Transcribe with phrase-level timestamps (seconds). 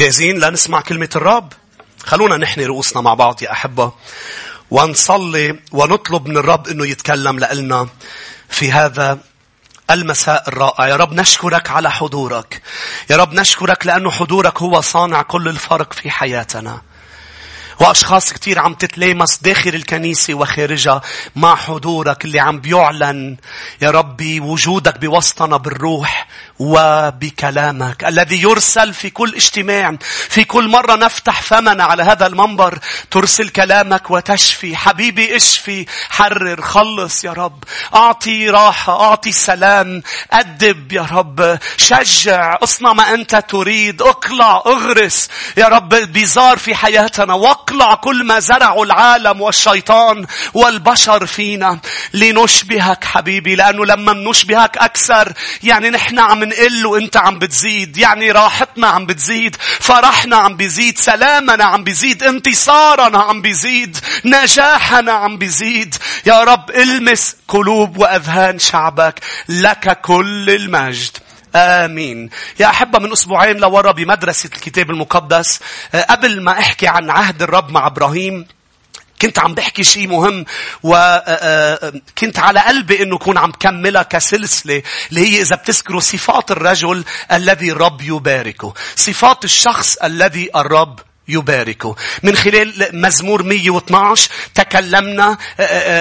[0.00, 1.52] جاهزين لنسمع كلمة الرب؟
[2.02, 3.92] خلونا نحني رؤوسنا مع بعض يا أحبة
[4.70, 7.88] ونصلي ونطلب من الرب أنه يتكلم لنا
[8.48, 9.18] في هذا
[9.90, 10.88] المساء الرائع.
[10.88, 12.62] يا رب نشكرك على حضورك.
[13.10, 16.82] يا رب نشكرك لأنه حضورك هو صانع كل الفرق في حياتنا.
[17.80, 21.00] وأشخاص كتير عم تتلامس داخل الكنيسة وخارجها
[21.36, 23.36] مع حضورك اللي عم بيعلن
[23.82, 26.26] يا ربي وجودك بوسطنا بالروح
[26.58, 29.96] وبكلامك الذي يرسل في كل اجتماع
[30.28, 32.78] في كل مرة نفتح فمنا على هذا المنبر
[33.10, 34.76] ترسل كلامك وتشفي.
[34.76, 37.64] حبيبي اشفي حرر خلص يا رب.
[37.94, 40.02] أعطي راحة أعطي سلام.
[40.32, 41.58] أدب يا رب.
[41.76, 44.02] شجع اصنع ما أنت تريد.
[44.02, 45.28] اقلع اغرس.
[45.56, 47.34] يا رب بيزار في حياتنا.
[47.70, 51.78] واقلع كل ما زرعه العالم والشيطان والبشر فينا.
[52.14, 57.96] لنشبهك حبيبي لأنه لما نشبهك أكثر يعني نحن عم نقل وإنت عم بتزيد.
[57.96, 65.36] يعني راحتنا عم بتزيد فرحنا عم بيزيد سلامنا عم بيزيد انتصارنا عم بيزيد نجاحنا عم
[65.36, 65.94] بيزيد.
[66.26, 71.16] يا رب المس قلوب وأذهان شعبك لك كل المجد.
[71.54, 72.30] آمين.
[72.60, 75.60] يا أحبة من أسبوعين لورا بمدرسة الكتاب المقدس
[76.10, 78.46] قبل ما أحكي عن عهد الرب مع إبراهيم
[79.22, 80.44] كنت عم بحكي شيء مهم
[80.82, 87.72] وكنت على قلبي إنه كون عم كملها كسلسلة اللي هي إذا بتذكروا صفات الرجل الذي
[87.72, 88.74] الرب يباركه.
[88.96, 91.00] صفات الشخص الذي الرب
[91.32, 91.96] يباركه.
[92.22, 95.38] من خلال مزمور 112 تكلمنا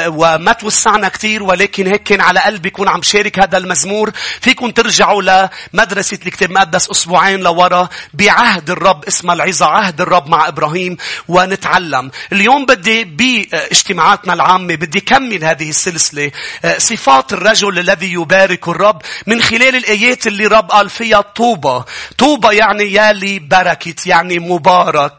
[0.08, 4.12] وما توسعنا كثير ولكن هيك كان على قلبي كون عم شارك هذا المزمور.
[4.42, 10.98] فيكم ترجعوا لمدرسة الكتاب المقدس أسبوعين لورا بعهد الرب اسمها العظة عهد الرب مع إبراهيم
[11.28, 12.12] ونتعلم.
[12.34, 16.32] اليوم بدي باجتماعاتنا العامة بدي كمل هذه السلسلة
[16.78, 21.86] صفات الرجل الذي يبارك الرب من خلال الآيات اللي الرب قال فيها طوبة.
[22.18, 25.19] طوبة يعني يالي بركة يعني مبارك.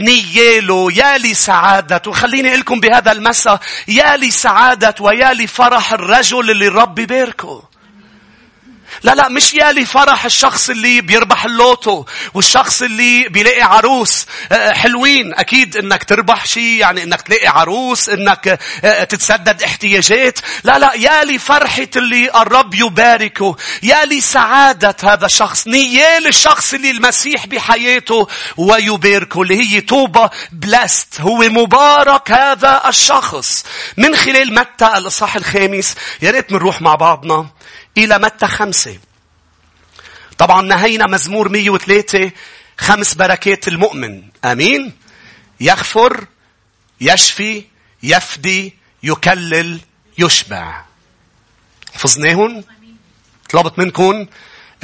[0.00, 2.02] نياله يا لي سعادة.
[2.06, 7.67] وخليني أقول لكم بهذا المساء يا لي سعادة ويا لي فرح الرجل اللي الرب يباركه
[9.02, 12.04] لا لا مش يالي فرح الشخص اللي بيربح اللوتو
[12.34, 14.26] والشخص اللي بيلاقي عروس.
[14.72, 15.34] حلوين.
[15.34, 18.60] أكيد إنك تربح شيء يعني إنك تلاقي عروس إنك
[19.08, 20.38] تتسدد احتياجات.
[20.64, 23.56] لا لا يالي فرحة اللي الرب يباركه.
[23.82, 25.66] يالي سعادة هذا الشخص.
[25.66, 33.64] نيال الشخص اللي المسيح بحياته ويباركه اللي هي توبة بلاست هو مبارك هذا الشخص.
[33.96, 37.46] من خلال متى الإصحاح الخامس؟ يا ريت بنروح مع بعضنا.
[37.98, 38.98] إلى متى خمسة.
[40.38, 42.32] طبعا نهينا مزمور 103
[42.78, 44.22] خمس بركات المؤمن.
[44.44, 44.92] أمين؟
[45.60, 46.26] يغفر،
[47.00, 47.64] يشفي،
[48.02, 49.80] يفدي، يكلل،
[50.18, 50.84] يشبع.
[51.94, 52.64] حفظناهن؟
[53.50, 54.26] طلبت منكم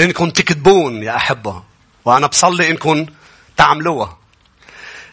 [0.00, 1.64] انكم تكتبون يا أحبة.
[2.04, 3.06] وأنا بصلي انكم
[3.56, 4.18] تعملوها.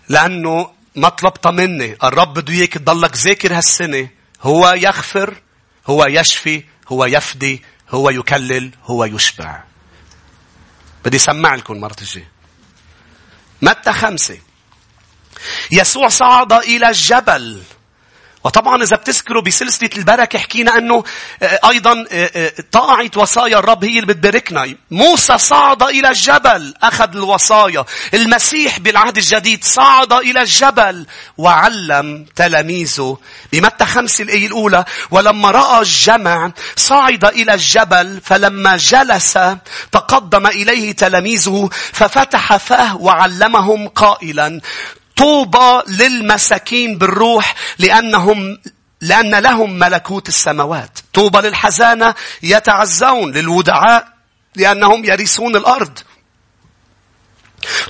[0.10, 1.98] لأنه ما طلبتها مني.
[2.04, 4.10] الرب بده إياك تضلك ذاكر هالسنة.
[4.42, 5.42] هو يغفر،
[5.88, 9.64] هو يشفي، هو يفدي، هو يكلل هو يشبع.
[11.06, 12.32] بدي سمع لكم مرة الجاية
[13.62, 14.40] متى خمسة؟
[15.72, 17.64] يسوع صعد إلى الجبل.
[18.44, 21.04] وطبعا إذا بتذكروا بسلسلة البركة حكينا أنه
[21.44, 22.06] أيضا
[22.72, 24.76] طاعة وصايا الرب هي اللي بتباركنا.
[24.92, 27.86] موسى صعد إلى الجبل أخذ الوصايا.
[28.14, 31.06] المسيح بالعهد الجديد صعد إلى الجبل
[31.38, 33.18] وعلم تلاميذه.
[33.54, 39.40] بمتى خمسة الآية الأولى ولما رأى الجمع صعد إلى الجبل فلما جلس
[39.92, 44.62] تقدم إليه تلاميذه ففتح فاه وعلمهم قائلا
[45.22, 48.58] طوبى للمساكين بالروح لأنهم
[49.02, 51.00] لأن لهم ملكوت السماوات.
[51.14, 54.08] طوبى للحزانة يتعزون للودعاء
[54.56, 56.00] لأنهم يرثون الأرض.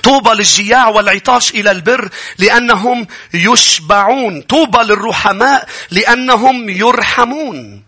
[0.02, 4.40] طوبى للجياع والعطاش إلى البر لأنهم يشبعون.
[4.42, 7.82] طوبى للرحماء لأنهم يرحمون.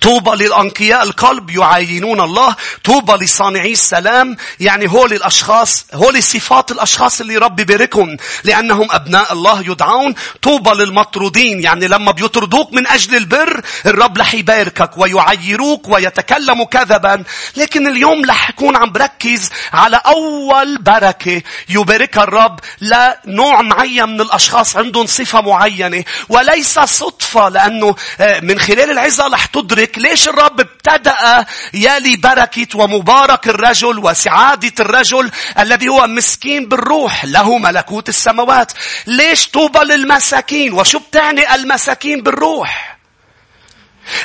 [0.00, 2.56] طوبى للأنقياء القلب يعاينون الله.
[2.84, 4.36] طوبى لصانعي السلام.
[4.60, 8.16] يعني هول الأشخاص, هول صفات الأشخاص اللي رب بيباركهم.
[8.44, 10.14] لأنهم أبناء الله يدعون.
[10.42, 11.62] طوبى للمطرودين.
[11.62, 17.24] يعني لما بيطردوك من أجل البر, الرب رح يباركك ويعيروك ويتكلموا كذبا.
[17.56, 24.76] لكن اليوم رح أكون عم بركز على أول بركة يباركها الرب لنوع معين من الأشخاص
[24.76, 26.04] عندهم صفة معينة.
[26.28, 27.94] وليس صدفة لأنه
[28.42, 35.88] من خلال العظة رح تدرك ليش الرب ابتدأ يالي بركة ومبارك الرجل وسعادة الرجل الذي
[35.88, 38.72] هو مسكين بالروح له ملكوت السماوات.
[39.06, 42.98] ليش طوبى للمساكين؟ وشو بتعني المساكين بالروح؟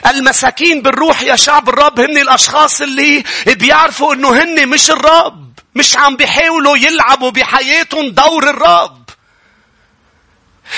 [0.08, 5.48] المساكين بالروح يا شعب الرب هن الأشخاص اللي بيعرفوا أنه هن مش الرب.
[5.76, 9.07] مش عم بيحاولوا يلعبوا بحياتهم دور الرب.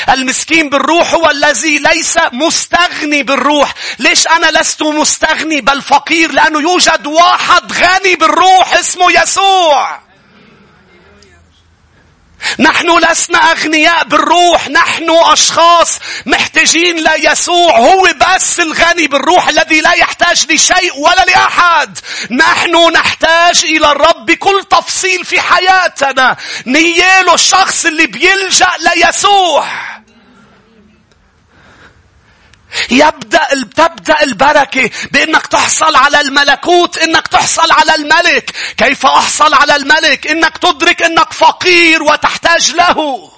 [0.09, 3.73] المسكين بالروح هو الذي ليس مستغني بالروح.
[3.99, 10.08] ليش أنا لست مستغني بل فقير؟ لأنه يوجد واحد غني بالروح اسمه يسوع.
[12.59, 20.51] نحن لسنا أغنياء بالروح نحن أشخاص محتاجين ليسوع هو بس الغني بالروح الذي لا يحتاج
[20.51, 21.99] لشيء ولا لأحد.
[22.31, 26.37] نحن نحتاج إلى الرب بكل تفصيل في حياتنا.
[26.65, 29.88] نياله الشخص اللي بيلجأ ليسوع.
[32.91, 38.51] يبدأ تبدأ البركة بأنك تحصل على الملكوت إنك تحصل على الملك.
[38.77, 43.31] كيف أحصل على الملك؟ إنك تدرك إنك فقير وتحتاج له.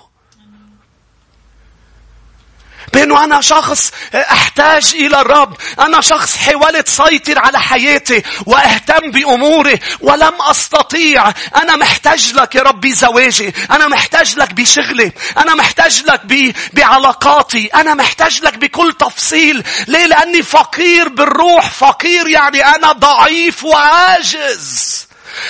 [2.94, 5.58] بأنه أنا شخص أحتاج إلى الرب.
[5.80, 11.34] أنا شخص حاولت سيطر على حياتي وأهتم بأموري ولم أستطيع.
[11.56, 13.54] أنا محتاج لك يا ربي زواجي.
[13.72, 15.12] أنا محتاج لك بشغلي.
[15.38, 16.54] أنا محتاج لك ب...
[16.74, 17.68] بعلاقاتي.
[17.68, 19.64] أنا محتاج لك بكل تفصيل.
[19.88, 21.70] ليه؟ لأني فقير بالروح.
[21.70, 25.08] فقير يعني أنا ضعيف وعاجز.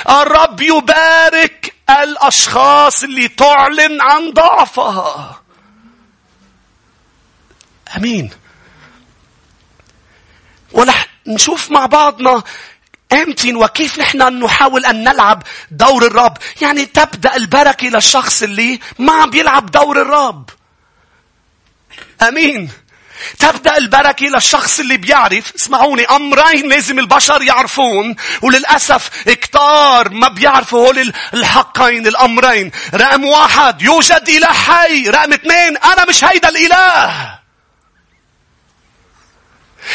[0.09, 5.40] الرب يبارك الأشخاص اللي تعلن عن ضعفها.
[7.97, 8.29] آمين.
[10.71, 12.43] ورح نشوف مع بعضنا
[13.13, 16.38] إمتى وكيف نحن نحاول أن نلعب دور الرب.
[16.61, 20.49] يعني تبدأ البركة للشخص اللي ما عم بيلعب دور الرب.
[22.21, 22.69] آمين.
[23.39, 31.13] تبدأ البركة للشخص اللي بيعرف اسمعوني أمرين لازم البشر يعرفون وللأسف كتار ما بيعرفوا هول
[31.33, 32.71] الحقين الأمرين.
[32.93, 35.09] رقم واحد يوجد إله حي.
[35.09, 37.40] رقم اثنين أنا مش هيدا الإله.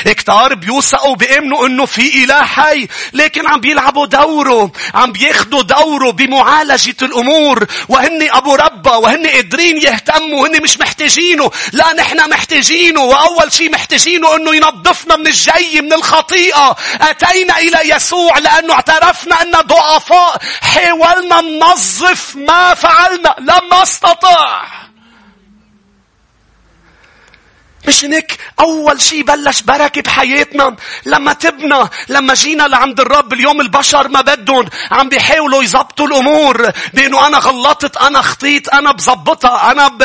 [0.04, 6.96] كتار بيوثقوا بيأمنوا إنه في إله حي لكن عم بيلعبوا دوره عم بياخدوا دوره بمعالجة
[7.02, 13.70] الأمور وهن أبو ربا وهن قادرين يهتموا هن مش محتاجينه لا نحن محتاجينه وأول شيء
[13.70, 16.76] محتاجينه إنه ينظفنا من الجي من الخطيئة.
[17.00, 24.85] أتينا إلى يسوع لأنه اعترفنا أن ضعفاء حاولنا ننظف ما فعلنا لم نستطع.
[27.88, 30.76] مش هيك أول شيء بلش بركة بحياتنا.
[31.06, 36.70] لما تبنى لما جينا لعند الرب اليوم البشر ما بدهم عم بيحاولوا يزبطوا الأمور.
[36.94, 39.98] بأنه أنا غلطت أنا خطيت أنا بزبطها أنا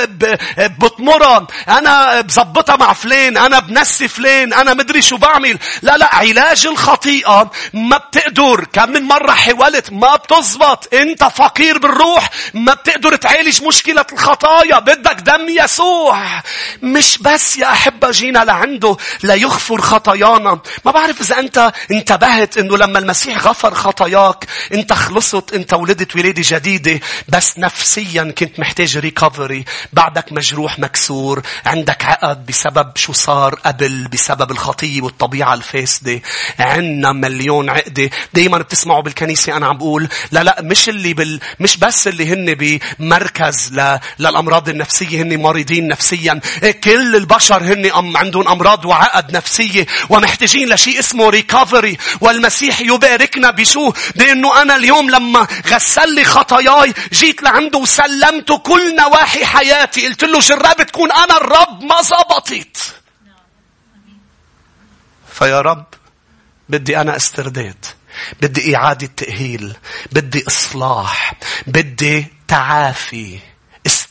[0.57, 5.59] بطمرها أنا بزبطها مع فلان أنا بنسي فلان أنا مدري شو بعمل.
[5.81, 8.65] لا لا علاج الخطيئة ما بتقدر.
[8.73, 10.93] كم من مرة حاولت ما بتزبط.
[10.93, 14.79] أنت فقير بالروح ما بتقدر تعالج مشكلة الخطايا.
[14.79, 16.41] بدك دم يسوع.
[16.81, 20.59] مش بس يا أحبة جينا لعنده ليغفر خطايانا.
[20.85, 26.43] ما بعرف إذا أنت انتبهت إنه لما المسيح غفر خطاياك أنت خلصت أنت ولدت ولادة
[26.45, 34.07] جديدة بس نفسيا كنت محتاج ريكفري بعدك مجروح مكسور عندك عقد بسبب شو صار قبل
[34.07, 36.21] بسبب الخطية والطبيعة الفاسدة.
[36.59, 38.09] عنا مليون عقدة.
[38.33, 42.79] دايما بتسمعوا بالكنيسة أنا عم بقول لا لا مش اللي بال مش بس اللي هن
[42.99, 43.99] بمركز ل...
[44.19, 46.39] للأمراض النفسية هن مريضين نفسيا.
[46.83, 53.51] كل البشر الكبار هن أم عندهم أمراض وعقد نفسية ومحتاجين لشيء اسمه ريكفري والمسيح يباركنا
[53.51, 60.07] بشو؟ بأنه أنا اليوم لما غسل لي خطاياي جيت لعنده وسلمته كل نواحي حياتي.
[60.07, 62.77] قلت له جربت تكون أنا؟ الرب ما زبطت.
[65.33, 65.85] فيا رب
[66.69, 67.85] بدي أنا استرداد.
[68.41, 69.75] بدي إعادة تأهيل.
[70.11, 71.33] بدي إصلاح.
[71.67, 73.39] بدي تعافي.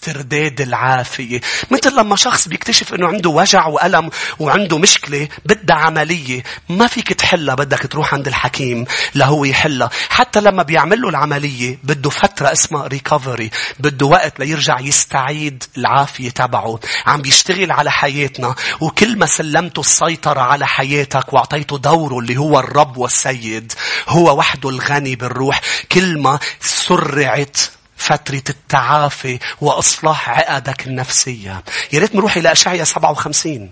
[0.00, 1.40] استرداد العافية.
[1.70, 7.54] مثل لما شخص بيكتشف إنه عنده وجع وألم وعنده مشكلة بدها عملية ما فيك تحلها
[7.54, 9.90] بدك تروح عند الحكيم لهو يحلها.
[10.08, 13.50] حتى لما بيعمل له العملية بده فترة اسمها ريكفري.
[13.80, 16.80] بده وقت ليرجع يستعيد العافية تبعه.
[17.06, 22.96] عم بيشتغل على حياتنا وكل ما سلمته السيطرة على حياتك وأعطيته دوره اللي هو الرب
[22.96, 23.72] والسيد
[24.08, 25.60] هو وحده الغني بالروح
[25.92, 27.56] كل ما سرعت
[28.00, 31.62] فترة التعافي وإصلاح عقدك النفسية.
[31.92, 33.70] يا ريت نروح إلى أشعيا 57.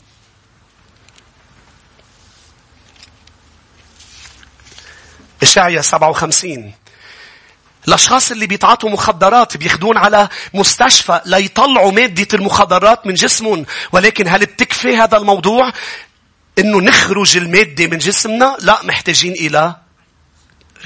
[5.43, 6.73] إشعيا 57.
[7.89, 14.97] الأشخاص اللي بيتعاطوا مخدرات بياخدون على مستشفى ليطلعوا مادة المخدرات من جسمهم ولكن هل بتكفي
[14.97, 15.73] هذا الموضوع
[16.59, 19.77] إنه نخرج المادة من جسمنا لا محتاجين إلى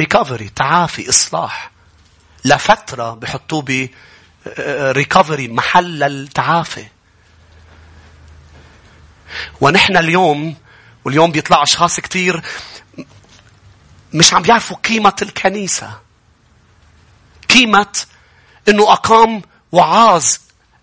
[0.01, 1.73] recovery تعافي إصلاح
[2.45, 3.89] لفترة بحطوه ب
[4.97, 6.87] recovery محل التعافي.
[9.61, 10.57] ونحن اليوم
[11.05, 12.43] واليوم بيطلع أشخاص كتير
[14.15, 15.99] مش عم بيعرفوا قيمة الكنيسة.
[17.51, 18.05] قيمة
[18.69, 20.27] إنه أقام وعاظ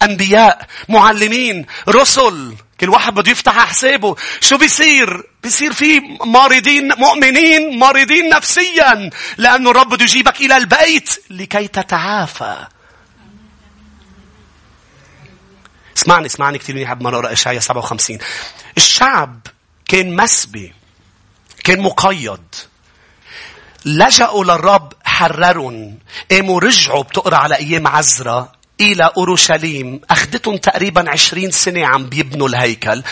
[0.01, 2.55] أنبياء معلمين رسل.
[2.79, 4.15] كل واحد بده يفتح حسابه.
[4.41, 9.09] شو بيصير؟ بيصير في مريضين مؤمنين مريضين نفسيا.
[9.37, 12.67] لأنه الرب بده يجيبك إلى البيت لكي تتعافى.
[15.97, 18.17] اسمعني اسمعني كثير منيح قبل ما نقرأ إشعياء 57
[18.77, 19.47] الشعب
[19.87, 20.73] كان مسبي
[21.63, 22.55] كان مقيد.
[23.85, 25.99] لجأوا للرب حررهم.
[26.31, 28.51] قاموا رجعوا بتقرأ على أيام عزرا.
[28.81, 30.01] إلى أورشليم.
[30.09, 33.03] أخذتهم تقريبا عشرين سنة عم بيبنوا الهيكل.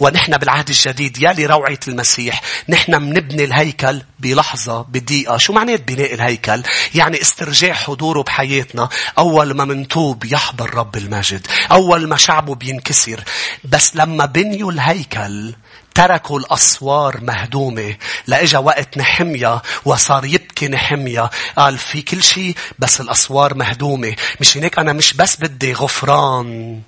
[0.00, 5.36] ونحن بالعهد الجديد يا لروعة المسيح نحن منبني الهيكل بلحظة بدقيقة.
[5.36, 6.62] شو معنى بناء الهيكل؟
[6.94, 8.88] يعني استرجاع حضوره بحياتنا.
[9.18, 11.46] أول ما منتوب يحضر رب المجد.
[11.72, 13.24] أول ما شعبه بينكسر.
[13.64, 15.54] بس لما بنيوا الهيكل
[15.96, 17.96] تركوا الأسوار مهدومة.
[18.26, 24.16] لإجا وقت نحمية وصار يبكي نحمية قال في كل شيء بس الأسوار مهدومة.
[24.40, 26.80] مش هيك أنا مش بس بدي غفران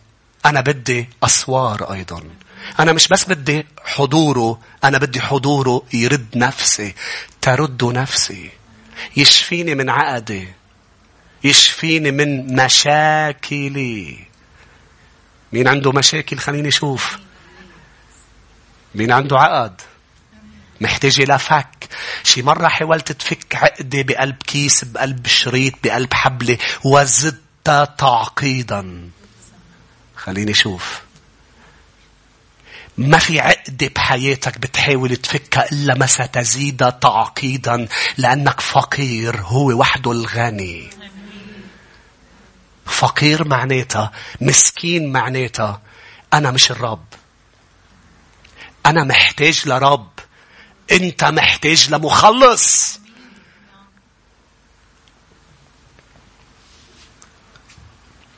[0.47, 2.23] أنا بدي أسوار أيضا.
[2.81, 6.95] أنا مش بس بدي حضوره أنا بدي حضوره يرد نفسي
[7.41, 8.51] ترد نفسي.
[9.17, 10.49] يشفيني من عقدي
[11.45, 14.19] يشفيني من مشاكلي.
[15.53, 17.19] مين عنده مشاكل؟ خليني أشوف.
[18.99, 19.81] مين عنده عقد؟
[20.81, 21.89] محتاجة لفك
[22.25, 27.41] شي مرة حاولت تفك عقدة بقلب كيس بقلب شريط بقلب حبلة وزدت
[27.99, 29.11] تعقيدا.
[30.17, 31.01] خليني شوف.
[32.99, 40.91] ما في عقدة بحياتك بتحاول تفكها إلا ما ستزيد تعقيدا لأنك فقير هو وحده الغني.
[42.87, 45.83] فقير معناتها مسكين معناتها.
[46.33, 47.08] أنا مش الرب.
[48.87, 50.11] أنا محتاج لرب.
[50.93, 52.99] أنت محتاج لمخلص.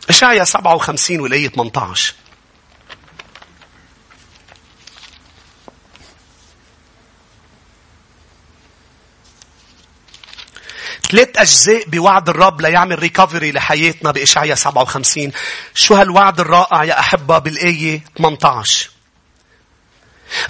[0.09, 2.15] إشعيا 57 والآية 18.
[11.11, 15.33] ثلاث أجزاء بوعد الرب ليعمل ريكفري لحياتنا بإشعيا 57.
[15.75, 18.91] شو هالوعد الرائع يا أحبة بالآية 18.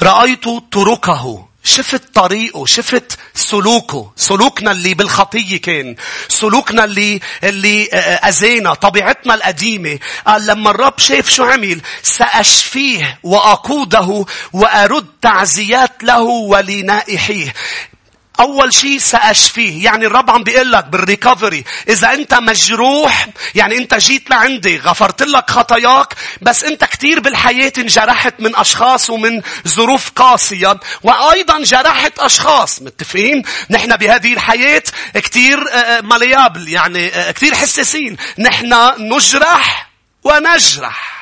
[0.02, 1.46] رأيت طرقه.
[1.64, 2.66] شفت طريقه.
[2.66, 4.12] شفت سلوكه.
[4.16, 5.96] سلوكنا اللي بالخطية كان.
[6.28, 7.86] سلوكنا اللي اللي
[8.28, 8.74] أذينا.
[8.74, 9.98] طبيعتنا القديمة.
[10.26, 17.52] قال لما الرب شاف شو عمل سأشفيه وأقوده وأرد تعزيات له ولنائحيه.
[18.40, 19.84] أول شيء سأشفيه.
[19.84, 21.64] يعني الرب عم بيقول لك بالريكفري.
[21.88, 28.34] إذا أنت مجروح يعني أنت جيت لعندي غفرت لك خطاياك بس أنت كثير بالحياة انجرحت
[28.38, 32.82] من أشخاص ومن ظروف قاسية وأيضا جرحت أشخاص.
[32.82, 34.82] متفقين؟ نحن بهذه الحياة
[35.14, 38.16] كثير آه، آه، مليابل يعني آه، كثير حساسين.
[38.38, 39.90] نحن نجرح
[40.24, 41.19] ونجرح.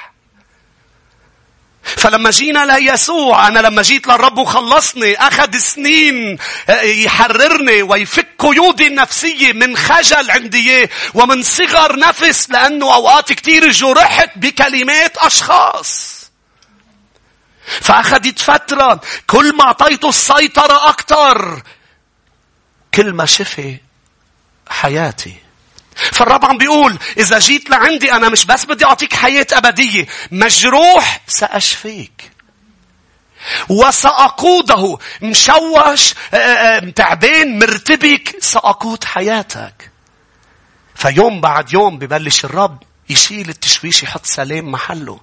[1.97, 9.52] فلما جينا ليسوع أنا لما جيت للرب وخلصني أخذ سنين آه، يحررني ويفك قيودي النفسية
[9.52, 16.18] من خجل عندي ومن صغر نفس لأنه أوقات كتير جرحت بكلمات أشخاص.
[17.80, 21.62] فأخذت فترة كل ما أعطيته السيطرة أكثر
[22.95, 23.76] كل ما شفي
[24.68, 25.48] حياتي
[26.12, 32.31] فالرب عم بيقول إذا جيت لعندي أنا مش بس بدي أعطيك حياة أبدية مجروح سأشفيك.
[33.69, 39.90] وسأقوده مشوش آه، آه، تعبان مرتبك سأقود حياتك.
[40.95, 45.21] فيوم بعد يوم ببلش الرب يشيل التشويش يحط سلام محله.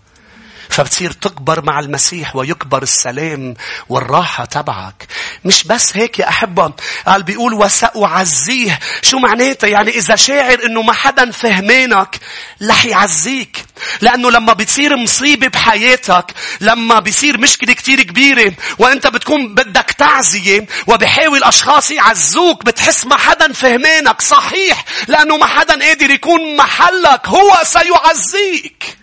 [0.69, 3.53] فبتصير تكبر مع المسيح ويكبر السلام
[3.89, 5.07] والراحة تبعك.
[5.45, 6.71] مش بس هيك يا أحبة.
[7.07, 8.79] قال بيقول وسأعزيه.
[9.01, 12.19] شو معناته؟ يعني إذا شاعر إنه ما حدا فهمانك
[12.63, 13.65] رح يعزيك.
[14.01, 16.25] لأنه لما بتصير مصيبة بحياتك
[16.61, 23.53] لما بيصير مشكلة كتير كبيرة وأنت بتكون بدك تعزية وبحاول أشخاص يعزوك بتحس ما حدا
[23.53, 28.97] فهمانك صحيح لأنه ما حدا قادر يكون محلك هو سيعزيك.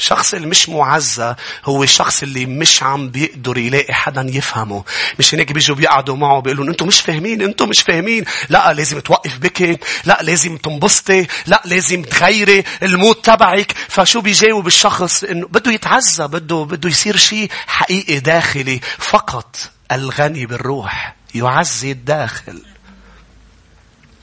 [0.00, 4.84] الشخص اللي مش معزى هو الشخص اللي مش عم بيقدر يلاقي حدا يفهمه.
[5.18, 8.24] مش هيك بيجوا بيقعدوا معه بيقولوا أنتم مش فاهمين أنتم مش فاهمين.
[8.48, 9.78] لا لازم توقف بكي.
[10.04, 11.26] لا لازم تنبسطي.
[11.46, 13.72] لا لازم تغيري المود تبعك.
[13.88, 19.56] فشو بيجاوب الشخص انه بده يتعزى بده بده يصير شيء حقيقي داخلي فقط
[19.92, 22.62] الغني بالروح يعزي الداخل.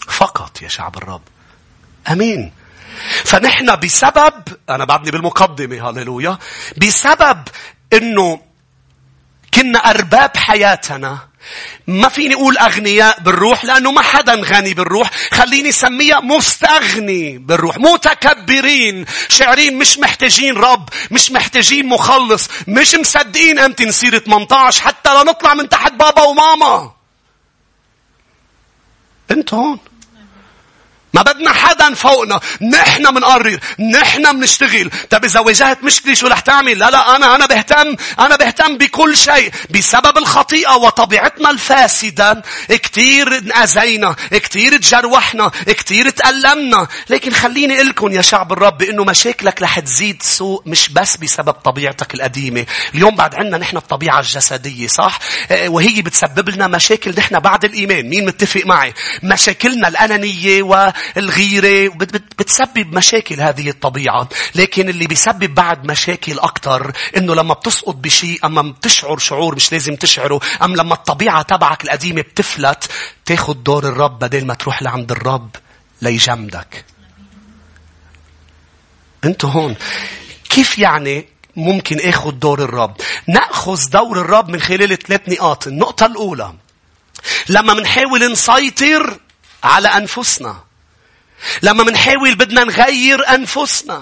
[0.07, 1.21] فقط يا شعب الرب.
[2.11, 2.51] آمين.
[3.25, 4.33] فنحن بسبب
[4.69, 6.37] أنا بعدني بالمقدمة هاليلويا
[6.77, 7.41] بسبب
[7.93, 8.41] إنه
[9.53, 11.27] كنا أرباب حياتنا
[11.87, 15.09] ما فيني أقول أغنياء بالروح لأنه ما حدا غني بالروح.
[15.33, 23.85] خليني سميها مستغني بالروح متكبرين شعرين مش محتاجين رب مش محتاجين مخلص مش مصدقين أمتى
[23.85, 26.91] نصير 18 حتى لا نطلع من تحت بابا وماما.
[29.31, 29.79] انت هون.
[31.17, 32.39] ما بدنا حدا فوقنا.
[32.61, 33.59] نحن منقرر.
[33.93, 37.95] نحن بنشتغل طب إذا واجهت مشكلة شو رح تعمل؟ لا لا أنا أنا بهتم.
[38.19, 39.51] أنا بهتم بكل شيء.
[39.69, 42.43] بسبب الخطيئة وطبيعتنا الفاسدة.
[42.69, 45.51] كثير انأذينا كثير تجروحنا.
[45.67, 46.87] كثير تألمنا.
[47.09, 51.51] لكن خليني أقول لكم يا شعب الرب إنه مشاكلك رح تزيد سوء مش بس بسبب
[51.53, 52.65] طبيعتك القديمة.
[52.95, 55.19] اليوم بعد عندنا نحن الطبيعة الجسدية صح؟
[55.51, 58.09] آه، وهي بتسبب لنا مشاكل نحن بعد الإيمان.
[58.09, 58.93] مين متفق معي؟
[59.23, 61.93] مشاكلنا الأنانية و الغيرة
[62.39, 64.29] بتسبب مشاكل هذه الطبيعة.
[64.55, 69.95] لكن اللي بيسبب بعد مشاكل أكتر إنه لما بتسقط بشيء أما بتشعر شعور مش لازم
[69.95, 72.91] تشعره أم لما الطبيعة تبعك القديمة بتفلت
[73.25, 75.55] تاخد دور الرب بدل ما تروح لعند الرب
[76.01, 76.85] ليجمدك.
[79.25, 79.75] أنت هون.
[80.49, 82.95] كيف يعني ممكن اخذ دور الرب؟
[83.27, 85.67] نأخذ دور الرب من خلال ثلاث نقاط.
[85.67, 86.53] النقطة الأولى
[87.49, 89.19] لما منحاول نسيطر
[89.63, 90.66] على أنفسنا.
[91.61, 94.01] لما منحاول بدنا نغير أنفسنا.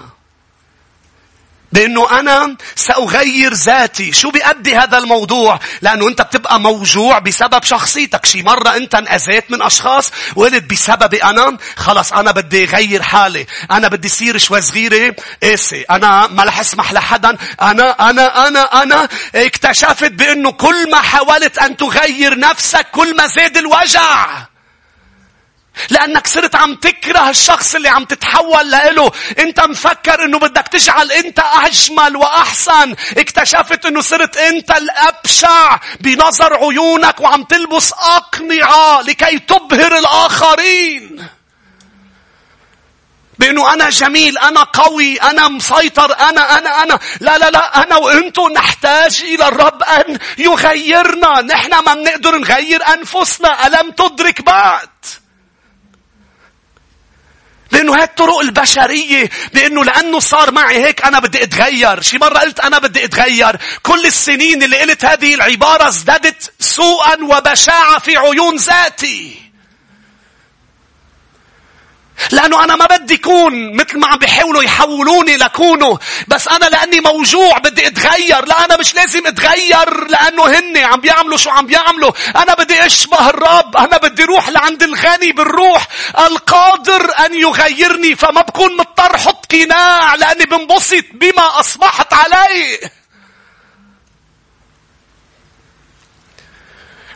[1.72, 4.12] بأنه أنا سأغير ذاتي.
[4.12, 8.26] شو بيأدي هذا الموضوع؟ لأنه أنت بتبقى موجوع بسبب شخصيتك.
[8.26, 13.46] شي مرة أنت انأذيت من أشخاص وقلت بسببي أنا خلص أنا بدي أغير حالي.
[13.72, 15.82] أنا بدي صير شوي صغيرة قاسي.
[15.82, 17.38] أنا ما رح أسمح لحدا.
[17.62, 23.58] أنا أنا أنا أنا اكتشفت بأنه كل ما حاولت أن تغير نفسك كل ما زاد
[23.58, 24.46] الوجع.
[25.90, 29.12] لأنك صرت عم تكره الشخص اللي عم تتحول له.
[29.40, 32.96] أنت مفكر أنه بدك تجعل أنت أجمل وأحسن.
[33.18, 41.28] اكتشفت أنه صرت أنت الأبشع بنظر عيونك وعم تلبس أقنعة لكي تبهر الآخرين.
[43.40, 47.00] بأنه أنا جميل، أنا قوي، أنا مسيطر، أنا أنا أنا.
[47.20, 51.42] لا لا لا أنا وأنتو نحتاج إلى الرب أن يغيرنا.
[51.42, 53.68] نحن ما بنقدر نغير أنفسنا.
[53.68, 54.90] ألم تدرك بعد؟
[57.76, 62.02] لأنه هاي الطرق البشرية بأنه لأنه صار معي هيك أنا بدي أتغير.
[62.02, 63.56] شي مرة قلت أنا بدي أتغير.
[63.84, 69.45] كل السنين اللي قلت هذه العبارة ازددت سوءا وبشاعة في عيون ذاتي.
[72.32, 76.00] لأنه أنا ما بدي كون مثل ما عم بيحاولوا يحولوني لكونه.
[76.28, 78.46] بس أنا لأني موجوع بدي أتغير.
[78.46, 82.12] لا أنا مش لازم أتغير لأنه هن عم بيعملوا شو عم بيعملوا.
[82.36, 83.78] أنا بدي أشبه الرب.
[83.78, 85.88] أنا بدي روح لعند الغني بالروح.
[86.20, 88.16] القادر أن يغيرني.
[88.16, 92.80] فما بكون مضطر حط قناع لأني بنبسط بما أصبحت عليه.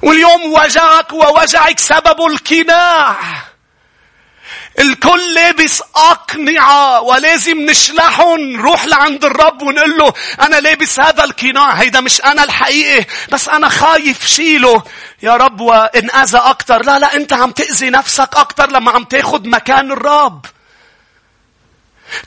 [0.01, 3.48] واليوم وجعك ووجعك سبب القناع.
[4.79, 8.39] الكل لابس أقنعة ولازم نشلحهم.
[8.39, 11.71] نروح لعند الرب ونقول له أنا لابس هذا القناع.
[11.71, 14.83] هيدا مش أنا الحقيقي بس أنا خايف شيله.
[15.23, 16.85] يا رب وإن أذى أكتر.
[16.85, 20.45] لا لا أنت عم تأذي نفسك أكتر لما عم تاخد مكان الرب.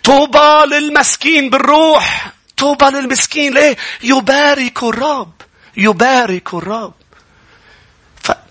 [0.04, 2.26] طوبى للمسكين بالروح.
[2.56, 3.54] طوبى للمسكين.
[3.54, 5.32] ليه؟ يبارك الرب.
[5.76, 6.92] يبارك الرب.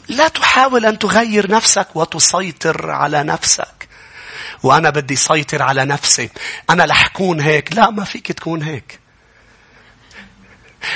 [0.07, 3.90] لا تحاول أن تغير نفسك وتسيطر على نفسك.
[4.63, 6.29] وأنا بدي سيطر على نفسي.
[6.69, 7.73] أنا رح أكون هيك.
[7.73, 8.99] لا ما فيك تكون هيك.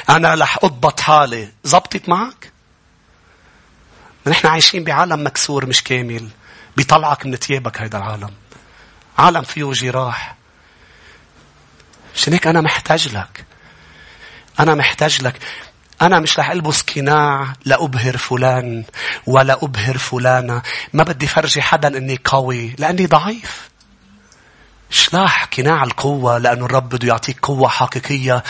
[0.10, 1.52] أنا رح أضبط حالي.
[1.64, 2.52] زبطت معك؟
[4.28, 6.30] نحن عايشين بعالم مكسور مش كامل.
[6.78, 8.34] بيطلعك من ثيابك هيدا العالم.
[9.18, 10.36] عالم فيه جراح.
[12.16, 13.46] عشان هيك أنا محتاج لك.
[14.60, 15.40] أنا محتاج لك.
[16.02, 18.84] أنا مش رح ألبس قناع لأبهر فلان
[19.28, 20.62] ولا أبهر فلانة.
[20.94, 23.70] ما بدي فرجي حدا أني قوي لأني ضعيف.
[24.90, 28.44] شلاح قناع القوة لأنه الرب بده يعطيك قوة حقيقية.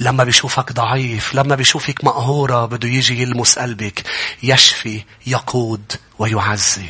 [0.00, 4.02] لما بيشوفك ضعيف لما بيشوفك مقهورة بده يجي يلمس قلبك.
[4.42, 6.86] يشفي يقود ويعزي.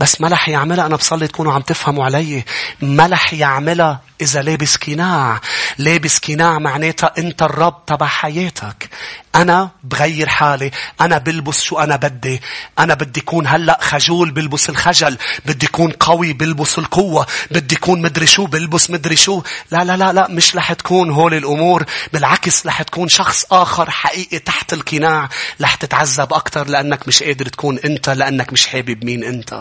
[0.00, 0.86] بس ما رح يعملها.
[0.86, 2.44] أنا بصلي تكونوا عم تفهموا علي.
[2.82, 5.40] ما رح يعملها إذا لابس قناع
[5.78, 8.88] لابس قناع معناتها أنت الرب تبع حياتك.
[9.34, 10.70] أنا بغير حالي.
[11.00, 12.42] أنا بلبس شو أنا بدي.
[12.78, 15.18] أنا بدي كون هلأ خجول بلبس الخجل.
[15.46, 17.26] بدي كون قوي بلبس القوة.
[17.50, 19.42] بدي كون مدري شو بلبس مدري شو.
[19.70, 21.84] لا لا لا لا مش رح تكون هول الأمور.
[22.12, 25.28] بالعكس رح تكون شخص آخر حقيقي تحت القناع
[25.60, 29.60] رح تتعذب أكتر لأنك مش قادر تكون أنت لأنك مش حابب مين أنت.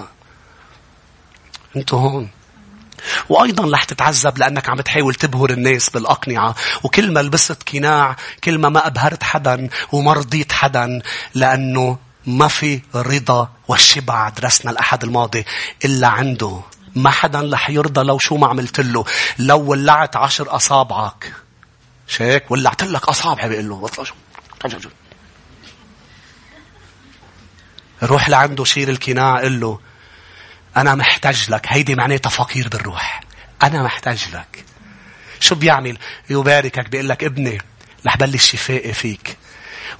[1.76, 2.40] أنتوا هون.
[3.29, 6.55] وأيضا رح تتعذب لأنك عم تحاول تبهر الناس بالأقنعة.
[6.83, 11.01] وكل ما لبست قناع كل ما ما أبهرت حدا وما رضيت حدا
[11.35, 15.45] لأنه ما في رضا والشبع درسنا الأحد الماضي
[15.85, 16.61] إلا عنده.
[16.95, 19.05] ما حدا رح يرضى لو شو ما عملت له.
[19.39, 21.33] لو ولعت عشر أصابعك.
[22.07, 23.89] شيك؟ ولعت لك أصابعي بيقول له.
[28.03, 29.79] روح لعنده شيل الكناع قل له.
[30.77, 31.65] أنا محتاج لك.
[31.67, 33.21] هيدي معناتها فقير بالروح.
[33.63, 34.65] أنا محتاج لك.
[35.39, 35.97] شو بيعمل؟
[36.29, 37.62] يباركك بيقول لك ابني
[38.05, 39.38] رح بلش شفائي فيك.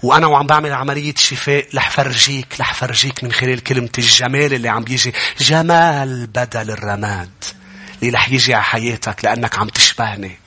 [0.04, 4.84] وأنا وعم بعمل عملية شفاء رح فرجيك رح فرجيك من خلال كلمة الجمال اللي عم
[4.84, 5.14] بيجي.
[5.40, 7.32] جمال بدل الرماد.
[8.04, 10.38] اللي رح يجي على حياتك لأنك عم تشبهني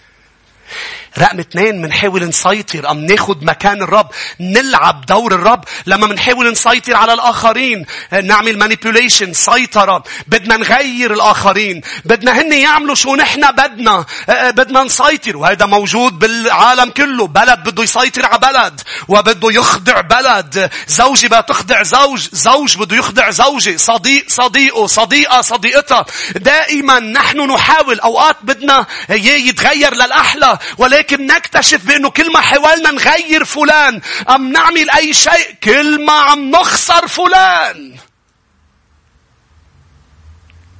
[1.18, 2.90] رقم اثنين منحاول نسيطر.
[2.90, 5.64] أم ناخد مكان الرب نلعب دور الرب.
[5.86, 7.86] لما منحاول نسيطر على الآخرين
[8.22, 10.04] نعمل manipulation سيطرة.
[10.26, 11.80] بدنا نغير الآخرين.
[12.04, 14.04] بدنا هن يعملوا شو نحن بدنا.
[14.28, 15.36] بدنا نسيطر.
[15.36, 17.26] وهذا موجود بالعالم كله.
[17.26, 20.70] بلد بده يسيطر على بلد وبده يخضع بلد.
[20.88, 23.78] زوجي بدها تخضع زوج زوج بده يخضع زوجي.
[23.78, 26.06] صديق صديقه صديقة صديقتها.
[26.36, 28.00] دائما نحن نحاول.
[28.00, 34.90] أوقات بدنا يتغير للأحلى ولكن ولكن نكتشف بأنه كل ما حاولنا نغير فلان أم نعمل
[34.90, 37.96] أي شيء كل ما عم نخسر فلان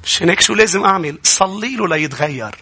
[0.04, 2.54] مشان هيك شو لازم أعمل؟ صلي له ليتغير.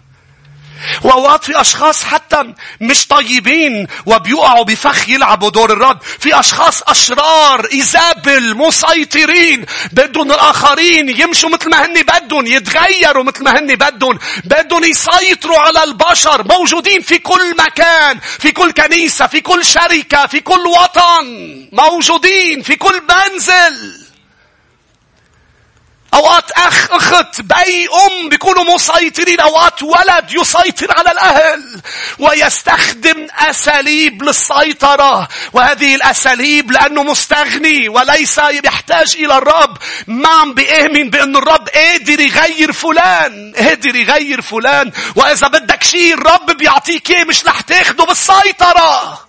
[1.02, 5.98] وأوقات في أشخاص حتى مش طيبين وبيقعوا بفخ يلعبوا دور الرب.
[6.18, 13.58] في أشخاص أشرار إيزابل مسيطرين بدهم الآخرين يمشوا مثل ما هن بدهم يتغيروا مثل ما
[13.58, 19.64] هن بدهم بدهم يسيطروا على البشر موجودين في كل مكان في كل كنيسة في كل
[19.64, 21.26] شركة في كل وطن
[21.72, 24.01] موجودين في كل منزل
[26.14, 31.80] أوقات أخ أخت بأي أم بيكونوا مسيطرين أوقات ولد يسيطر على الأهل
[32.18, 35.28] ويستخدم أساليب للسيطرة.
[35.52, 39.78] وهذه الأساليب لأنه مستغني وليس يحتاج إلى الرب.
[40.06, 44.92] ما عم بيآمن بأن الرب قادر يغير فلان قادر يغير فلان.
[45.16, 49.26] وإذا بدك شيء الرب بيعطيك إيه مش رح تاخده بالسيطرة.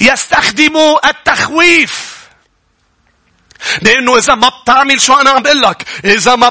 [0.00, 2.15] يستخدم التخويف
[3.82, 6.48] لأنه إذا ما بتعمل شو أنا عم بقول لك؟ إذا ما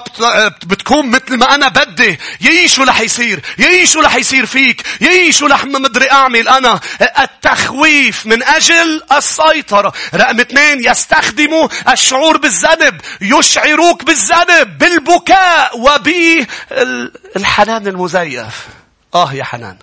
[0.63, 5.31] بتكون مثل ما أنا بدي يي شو رح يصير يي شو رح يصير فيك يي
[5.31, 6.79] شو رح مدري أعمل أنا.
[7.19, 9.93] التخويف من أجل السيطرة.
[10.15, 18.67] رقم اثنين يستخدموا الشعور بالذنب يشعروك بالذنب بالبكاء وبالحنان المزيف.
[19.15, 19.77] آه يا حنان.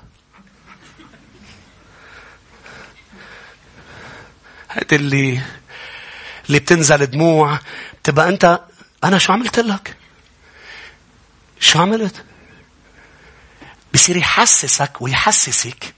[4.68, 5.40] هذا اللي
[6.46, 7.58] اللي بتنزل دموع
[8.04, 8.60] تبقى أنت
[9.04, 9.96] أنا شو عملت لك؟
[11.60, 12.24] شو عملت؟
[13.94, 15.94] بصير يحسسك ويحسسك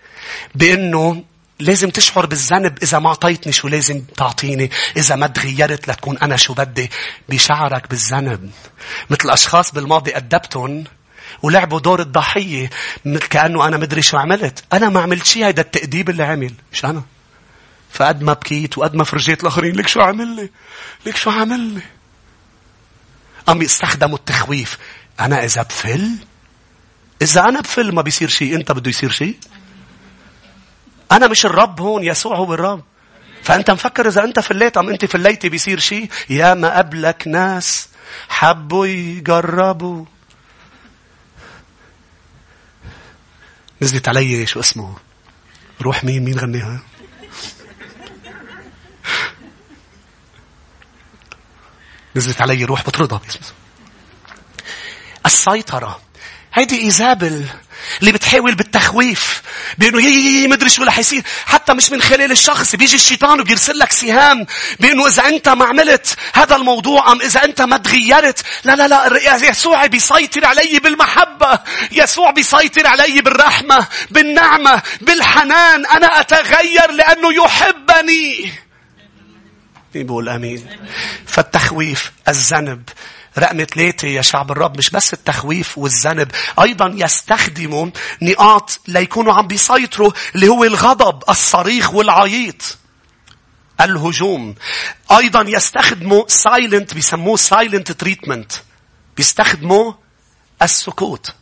[0.54, 1.24] بأنه
[1.60, 4.70] لازم تشعر بالذنب إذا ما أعطيتني شو لازم تعطيني.
[4.96, 6.90] إذا ما تغيرت لتكون أنا شو بدي.
[7.28, 8.50] بشعرك بالذنب.
[9.10, 10.84] مثل أشخاص بالماضي أدبتهم
[11.42, 12.70] ولعبوا دور الضحية.
[13.30, 14.64] كأنه أنا مدري شو عملت.
[14.72, 16.54] أنا ما عملت شيء هيدا التأديب اللي عمل.
[16.72, 17.02] مش أنا.
[17.94, 19.76] فقد ما بكيت وقد ما فرجيت الآخرين.
[19.76, 20.50] لك شو عمل لي؟
[21.06, 21.82] لك شو عمل لي؟
[23.48, 24.78] أم يستخدموا التخويف.
[25.20, 26.10] أنا إذا بفل
[27.22, 29.36] إذا أنا بفل ما بيصير شيء أنت بده يصير شيء
[31.12, 32.84] أنا مش الرب هون يسوع هو الرب.
[33.42, 37.88] فأنت مفكر إذا أنت فليت أم أنت فليتي بيصير شيء يا ما قبلك ناس
[38.28, 40.04] حبوا يجربوا.
[43.82, 44.96] نزلت علي شو اسمه؟
[45.82, 46.93] روح مين؟ مين غنيها؟
[52.16, 53.40] نزلت علي روح بطردها باسم
[55.26, 56.00] السيطرة.
[56.54, 57.46] هيدي إيزابل
[58.00, 59.42] اللي بتحاول بالتخويف
[59.78, 61.22] بأنه يي مدري شو رح يصير.
[61.46, 64.46] حتى مش من خلال الشخص بيجي الشيطان وبيرسل لك سهام
[64.80, 68.44] بأنه إذا أنت ما عملت هذا الموضوع أم إذا أنت ما تغيرت.
[68.64, 71.58] لا لا لا يسوع بيسيطر علي بالمحبة.
[71.92, 75.86] يسوع بيسيطر علي بالرحمة بالنعمة بالحنان.
[75.86, 78.63] أنا أتغير لأنه يحبني.
[79.96, 80.66] مين بقول امين
[81.26, 82.88] فالتخويف الذنب.
[83.38, 86.30] رقم ثلاثة يا شعب الرب مش بس التخويف والذنب
[86.60, 87.90] أيضا يستخدموا
[88.22, 92.78] نقاط ليكونوا عم بيسيطروا اللي هو الغضب الصريخ والعييط.
[93.80, 94.54] الهجوم.
[95.10, 98.52] أيضا يستخدموا silent بيسموه silent treatment
[99.16, 99.92] بيستخدموا
[100.62, 101.34] السكوت.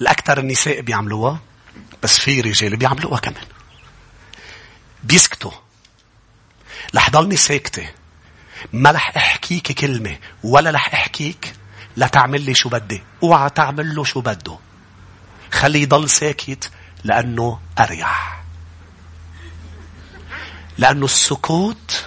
[0.00, 1.40] الأكثر النساء بيعملوها
[2.02, 3.44] بس في رجال بيعملوها كمان.
[5.02, 5.52] بيسكتوا.
[6.94, 7.88] رح ضلني ساكتة.
[8.72, 11.54] ما رح أحكيك كلمة ولا رح أحكيك
[11.96, 13.02] لا تعمل لي شو بدي.
[13.22, 14.58] اوعى تعمل له شو بده.
[15.52, 16.70] خليه يضل ساكت
[17.04, 18.42] لأنه أريح.
[20.78, 22.04] لأنه السكوت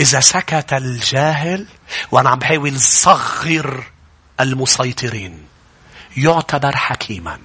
[0.00, 1.66] إذا سكت الجاهل
[2.10, 3.84] وأنا عم بحاول صغر
[4.40, 5.46] المسيطرين
[6.16, 7.38] يعتبر حكيما.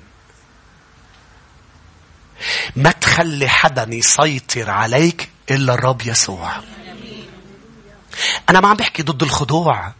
[2.76, 6.52] ما تخلي حدا يسيطر عليك إلا الرب يسوع.
[8.50, 9.94] أنا ما عم بحكي ضد الخضوع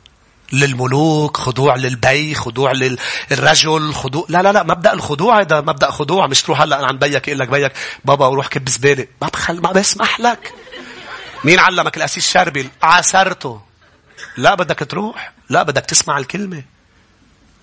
[0.54, 6.28] للملوك خضوع للبي خضوع للرجل خضوع لا لا لا مبدأ الخضوع هذا مبدأ خضوع.
[6.28, 7.72] مش تروح هلأ عند بيك يقول لك بيك
[8.06, 10.54] بابا وروح كب زبالة ما بخل ما بسمح لك.
[11.44, 13.62] مين علمك الأسيس شربل عسرته
[14.38, 16.64] لا بدك تروح لا بدك تسمع الكلمة.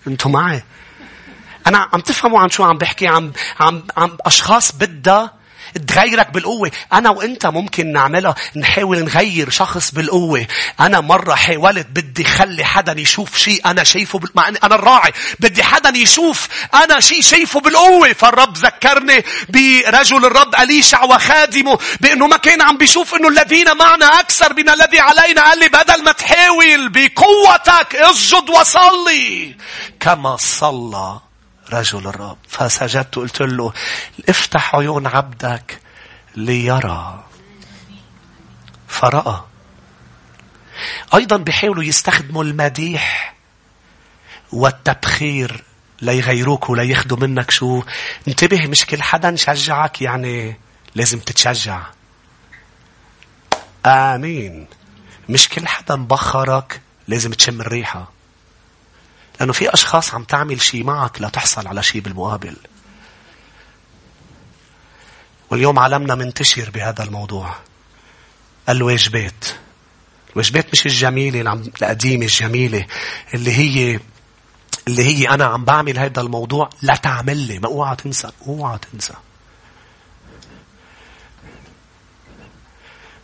[0.07, 0.63] أنتوا معي.
[1.67, 5.38] أنا عم تفهموا عن شو عم بحكي؟ عم عم عم أشخاص بدها
[5.87, 6.71] تغيرك بالقوة.
[6.93, 10.47] أنا وأنت ممكن نعملها نحاول نغير شخص بالقوة.
[10.79, 14.29] أنا مرة حاولت بدي خلي حدا يشوف شيء أنا شايفه بال...
[14.39, 15.11] أنا الراعي.
[15.39, 18.13] بدي حدا يشوف أنا شيء شايفه بالقوة.
[18.13, 24.53] فالرب ذكرني برجل الرب أليشع وخادمه بأنه ما كان عم بيشوف أنه الذين معنا أكثر
[24.53, 25.41] من الذي علينا.
[25.41, 29.55] قال لي بدل ما تحاول بقوتك اسجد وصلي
[29.99, 31.28] كما صلى
[31.73, 32.37] رجل الرب.
[32.47, 33.73] فسجدت قلت له
[34.29, 35.79] افتح عيون عبدك
[36.35, 37.23] ليرى.
[38.87, 39.43] فرأى.
[41.13, 43.35] أيضا بيحاولوا يستخدموا المديح
[44.51, 45.63] والتبخير
[46.01, 47.83] ليغيروك ولياخدوا منك شو.
[48.27, 50.59] انتبه مش كل حدا شجعك يعني
[50.95, 51.81] لازم تتشجع.
[53.85, 54.67] آمين.
[55.29, 58.18] مش كل حدا بخرك لازم تشم الريحة.
[59.39, 62.55] لأنه في أشخاص عم تعمل شيء معك لا تحصل على شيء بالمقابل.
[65.49, 67.55] واليوم عالمنا منتشر بهذا الموضوع.
[68.69, 69.45] الواجبات.
[70.33, 72.85] الواجبات مش الجميلة القديمة الجميلة
[73.33, 73.99] اللي هي
[74.87, 79.13] اللي هي أنا عم بعمل هذا الموضوع لا تعمل لي ما اوعى تنسى اوعى تنسى.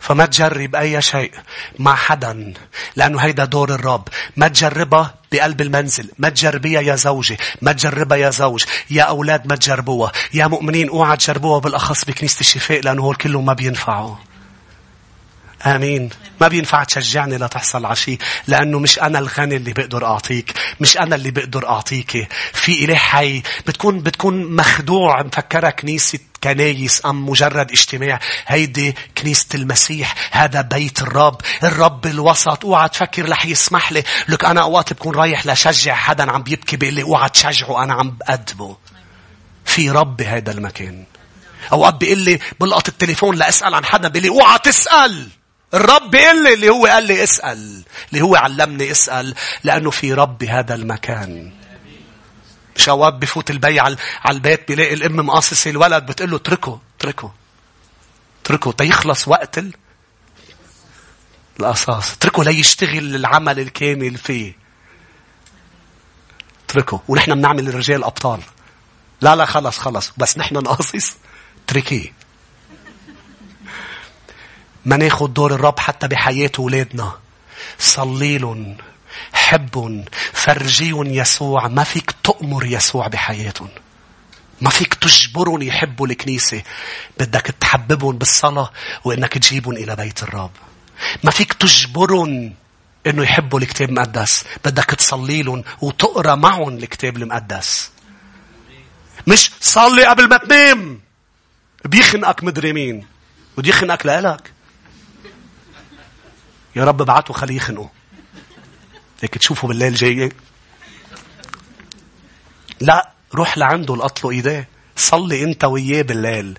[0.06, 1.32] فما تجرب أي شيء
[1.80, 2.54] مع حدا
[2.96, 4.08] لأنه هيدا دور الرب.
[4.38, 6.12] ما تجربها بقلب المنزل.
[6.20, 8.64] ما تجربيها يا زوجي ما تجربها يا زوج.
[8.90, 10.12] يا أولاد ما تجربوها.
[10.34, 14.16] يا مؤمنين أوعى تجربوها بالأخص بكنيسة الشفاء لأنه هول كلهم ما بينفعوا.
[15.66, 16.10] آمين.
[16.42, 20.54] ما بينفع تشجعني لتحصل على شيء لأنه مش أنا الغني اللي بقدر أعطيك.
[20.80, 23.42] مش أنا اللي بقدر أعطيك في إله حي.
[23.68, 25.24] بتكون بتكون مخدوع.
[25.24, 28.20] مفكرة كنيسة كنايس أم مجرد اجتماع.
[28.48, 31.42] هيدي كنيسة المسيح هذا بيت الرب.
[31.64, 34.04] الرب الوسط أوعى تفكر رح يسمح لي.
[34.28, 38.12] لك أنا أوقات بكون رايح لشجع حدا عم بيبكي بيقول لي أوعى تشجعه أنا عم
[38.12, 38.78] بقدمه.
[39.66, 41.06] في رب بهذا المكان.
[41.72, 45.28] أوقات بيقول لي بلقط التليفون لأسأل عن حدا بيقول لي أوعى تسأل.
[45.74, 49.36] الرب اللي, اللي هو قال لي اسأل اللي هو علمني اسأل.
[49.64, 51.52] لأنه في رب هذا المكان.
[52.78, 53.98] شواب بفوت البي على
[54.30, 57.32] البيت بيلاقي الأم مقصصة الولد بتقول له اتركه اتركه
[58.46, 58.72] اتركه.
[58.72, 59.60] تيخلص وقت
[61.60, 62.14] القصاص.
[62.14, 64.54] اتركه ليشتغل العمل الكامل فيه.
[66.66, 67.02] اتركه.
[67.08, 68.42] ونحن بنعمل الرجال أبطال.
[69.22, 70.12] لا لا خلص خلص.
[70.18, 71.16] بس نحن نقصص.
[71.66, 72.14] اتركيه.
[74.86, 77.12] ما ناخد دور الرب حتى بحياة أولادنا.
[77.80, 78.78] صلي لهم.
[79.34, 83.70] حبهم فرجيهم يسوع ما فيك تأمر يسوع بحياتهم
[84.62, 86.64] ما فيك تجبرهم يحبوا الكنيسة.
[87.20, 88.72] بدك تحببهم بالصلاة
[89.04, 90.52] وإنك تجيبهم إلى بيت الرب.
[91.24, 92.54] ما فيك تجبرهم
[93.08, 94.44] إنه يحبوا الكتاب المقدس.
[94.66, 97.92] بدك تصلي لهم وتقرأ معهم الكتاب المقدس.
[99.28, 101.02] مش صلي قبل ما تنام.
[101.86, 103.08] بيخنقك مدري مين.
[103.58, 104.52] ودي يخنقك لإلك.
[106.76, 107.90] يا رب ابعته خليه يخنقه.
[109.26, 110.32] هيك تشوفه بالليل جاي
[112.80, 114.68] لا روح لعنده لقط له إيديه.
[114.96, 116.58] صلي أنت وياه بالليل.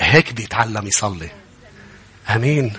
[0.00, 1.30] هيك بيتعلم يصلي.
[2.30, 2.72] آمين.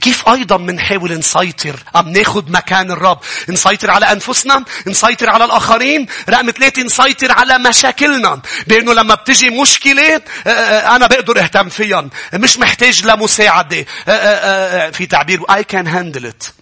[0.00, 6.50] كيف أيضا منحاول نسيطر؟ أم ناخد مكان الرب؟ نسيطر على أنفسنا؟ نسيطر على الآخرين؟ رقم
[6.50, 8.42] ثلاثة نسيطر على مشاكلنا.
[8.66, 13.86] بأنه لما بتجي مشكلة آه، آه، أنا بقدر أهتم فيها مش محتاج لمساعدة.
[14.08, 16.60] آه، في تعبير I can handle it.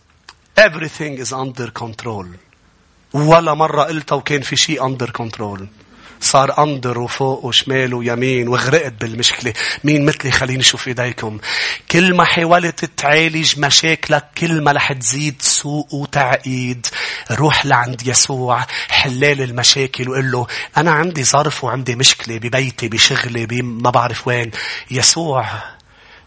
[0.59, 2.27] Everything is under control.
[3.13, 5.67] ولا مرة قلتها وكان في شيء under control.
[6.21, 9.53] صار أندر وفوق وشمال ويمين وغرقت بالمشكلة.
[9.85, 11.39] مين مثلي؟ خليني شوف إيديكم.
[11.91, 16.87] كل ما حاولت تعالج مشاكلك كل ما رح تزيد سوء وتعقيد.
[17.31, 23.91] روح لعند يسوع حلال المشاكل وقل له أنا عندي ظرف وعندي مشكلة ببيتي بشغلي ما
[23.91, 24.51] بعرف وين.
[24.91, 25.47] يسوع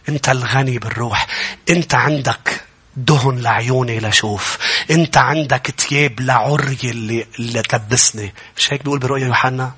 [0.09, 1.27] أنت الغني بالروح.
[1.69, 2.70] أنت عندك
[3.05, 4.57] دهن لعيوني لشوف
[4.91, 8.33] أنت عندك تياب لعري اللي, اللي تلبسني.
[8.57, 9.71] مش هيك بيقول برؤيا يوحنا؟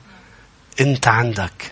[0.82, 1.72] أنت عندك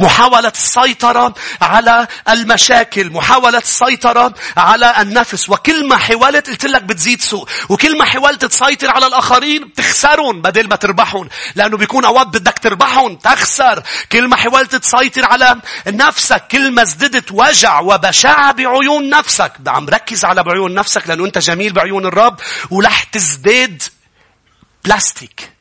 [0.00, 5.48] محاولة السيطرة على المشاكل محاولة السيطرة على النفس.
[5.48, 10.68] وكل ما حاولت قلت لك بتزيد سوء وكل ما حاولت تسيطر على الآخرين بتخسرهم بدل
[10.68, 13.82] ما تربحهم لأنه بيكون أوقات بدك تربحهم تخسر.
[14.12, 19.52] كل ما حاولت تسيطر على نفسك كل ما ازددت وجع وبشاعة بعيون نفسك.
[19.66, 23.82] عم ركز على بعيون نفسك لأنه أنت جميل بعيون الرب ولح تزداد
[24.84, 25.57] بلاستيك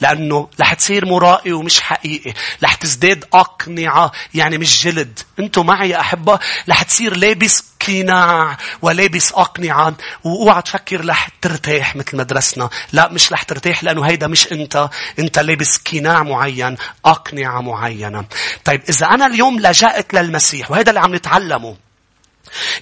[0.00, 2.34] لأنه رح تصير مرائي ومش حقيقي.
[2.62, 5.18] رح تزداد أقنعة يعني مش جلد.
[5.38, 12.16] أنتوا معي يا أحبة رح تصير لابس قناع ولابس أقنعة وأوعى تفكر رح ترتاح مثل
[12.16, 12.70] مدرسنا.
[12.92, 14.88] لا مش رح ترتاح لأنه هيدا مش أنت.
[15.18, 16.76] أنت لابس قناع معين.
[17.04, 18.24] أقنعة معينة.
[18.64, 21.76] طيب إذا أنا اليوم لجأت للمسيح وهذا اللي عم نتعلمه.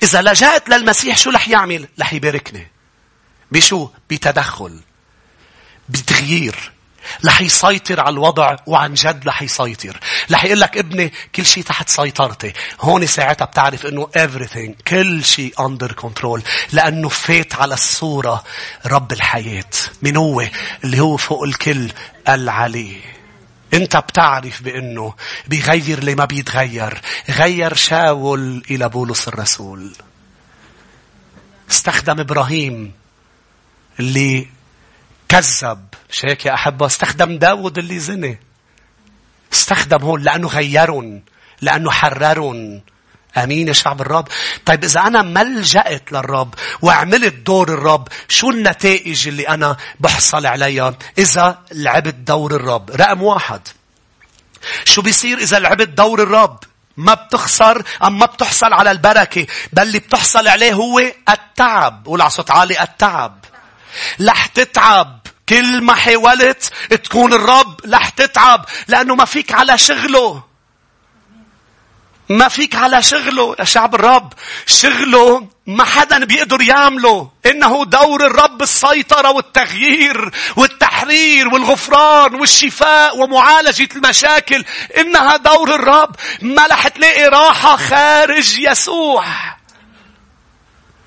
[0.03, 2.71] إذا لجأت للمسيح شو رح يعمل؟ رح يباركني.
[3.53, 4.81] بشو؟ بتدخل.
[5.89, 6.73] بتغيير
[7.25, 10.01] رح يسيطر على الوضع وعن جد رح يسيطر.
[10.33, 12.53] رح يقول لك ابني كل شيء تحت سيطرتي.
[12.81, 16.41] هون ساعتها بتعرف إنه everything كل شيء under control.
[16.73, 18.45] لأنه فات على الصورة
[18.87, 19.65] رب الحياة.
[20.03, 20.45] من هو
[20.85, 21.93] اللي هو فوق الكل
[22.29, 22.97] العلي.
[23.75, 25.15] انت بتعرف بإنه
[25.47, 27.01] بيغير اللي ما بيتغير.
[27.29, 29.93] غير شاول إلى بولس الرسول.
[31.71, 32.93] استخدم إبراهيم
[34.01, 34.49] اللي
[35.29, 35.87] كذب.
[36.11, 38.39] مش هيك يا أحبة؟ استخدم داود اللي زني.
[39.53, 41.23] استخدم هون لأنه غيرون
[41.61, 42.83] لأنه حررون.
[43.37, 44.29] أمين يا شعب الرب.
[44.67, 51.59] طيب إذا أنا ملجأت للرب وعملت دور الرب شو النتائج اللي أنا بحصل عليها؟ إذا
[51.73, 52.91] لعبت دور الرب.
[52.91, 53.61] رقم واحد.
[54.85, 56.59] شو بيصير إذا لعبت دور الرب؟
[56.97, 62.03] ما بتخسر أم ما بتحصل على البركة؟ بل اللي بتحصل عليه هو التعب.
[62.07, 63.45] قول على صوت عالي التعب.
[64.19, 65.21] لح تتعب.
[65.49, 66.73] كل ما حاولت
[67.05, 68.65] تكون الرب لح تتعب.
[68.89, 70.43] لأنه ما فيك على شغله.
[72.29, 74.33] ما فيك على شغله يا شعب الرب.
[74.67, 77.31] شغله ما حدا بيقدر يعمله.
[77.47, 84.65] إنه دور الرب السيطرة والتغيير والتحرير والغفران والشفاء ومعالجة المشاكل.
[84.99, 86.17] إنها دور الرب.
[86.43, 89.25] ما رح تلاقي راحة خارج يسوع.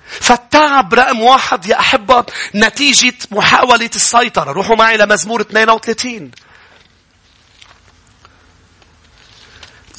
[0.07, 4.51] فالتعب رقم واحد يا أحبة نتيجة محاولة السيطرة.
[4.51, 6.31] روحوا معي لمزمور 32.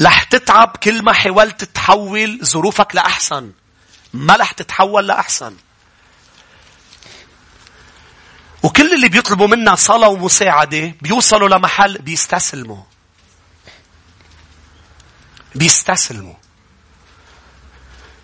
[0.02, 3.52] رح تتعب كل ما حاولت تحول ظروفك لأحسن.
[4.12, 5.56] ما رح تتحول لأحسن.
[8.62, 12.82] وكل اللي بيطلبوا منا صلاة ومساعدة بيوصلوا لمحل بيستسلموا.
[15.54, 16.34] بيستسلموا.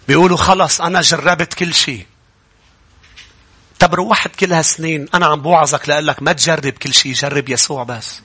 [0.09, 2.07] بيقولوا خلص أنا جربت كل شيء.
[3.79, 7.83] طب روحت كل هالسنين أنا عم بوعظك لأقول لك ما تجرب كل شيء جرب يسوع
[7.83, 8.21] بس.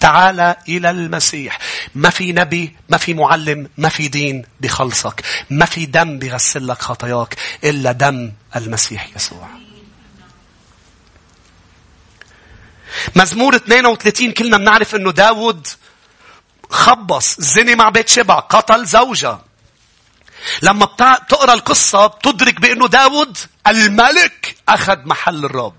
[0.00, 1.58] تعال إلى المسيح.
[1.94, 5.24] ما في نبي، ما في معلم، ما في دين بخلصك.
[5.50, 9.48] ما في دم بيغسل لك خطاياك إلا دم المسيح يسوع.
[13.16, 15.66] مزمور 32 كلنا بنعرف إنه داود
[16.70, 19.38] خبص زني مع بيت شبع قتل زوجة
[20.62, 25.74] لما بتقرأ القصة بتدرك بأنه داود الملك أخذ محل الرب.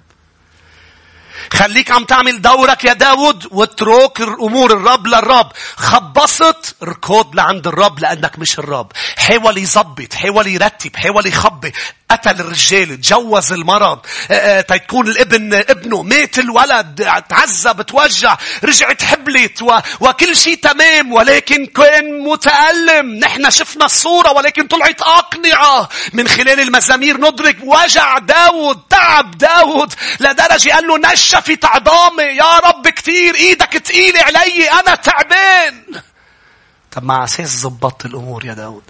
[1.53, 5.51] خليك عم تعمل دورك يا داود واترك الأمور الرب للرب.
[5.75, 8.91] خبصت ركض لعند الرب لأنك مش الرب.
[9.17, 11.73] حاول يظبط، حاول يرتب، حاول يخبي.
[12.12, 14.00] قتل الرجال، تجوز المرض،
[14.32, 19.80] آه، آه، تكون الابن ابنه، مات الولد، تعذب، توجع، رجعت حبلت و...
[20.00, 23.15] وكل شيء تمام ولكن كان متألم.
[23.15, 25.89] نحن شفنا الصورة ولكن طلعت أقنعة.
[26.13, 32.88] من خلال المزامير ندرك وجع داود، تعب داود لدرجة قال له نشفت عظامي يا رب
[32.88, 35.84] كثير إيدك تقيلة علي أنا تعبان.
[36.91, 38.84] طب مع أساس زبطت الأمور يا داود.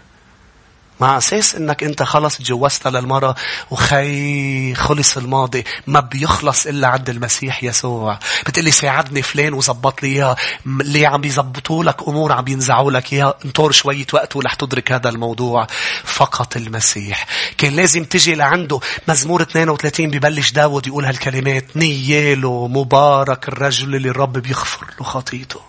[0.99, 3.35] مع أساس إنك أنت خلص تجوزت للمرة
[3.71, 8.19] وخي خلص الماضي ما بيخلص إلا عند المسيح يسوع.
[8.47, 10.35] بتقلي ساعدني فلان وزبط لي إياها.
[10.65, 13.33] ليه عم بيزبطوا لك أمور عم بينزعوا لك إياها.
[13.45, 15.67] انطر شوية وقت ولح تدرك هذا الموضوع.
[16.03, 17.25] فقط المسيح.
[17.57, 18.79] كان لازم تجي لعنده.
[19.07, 21.77] مزمور 32 ببلش داود يقول هالكلمات.
[21.77, 25.59] نياله مبارك الرجل اللي الرب بيغفر له خطيته.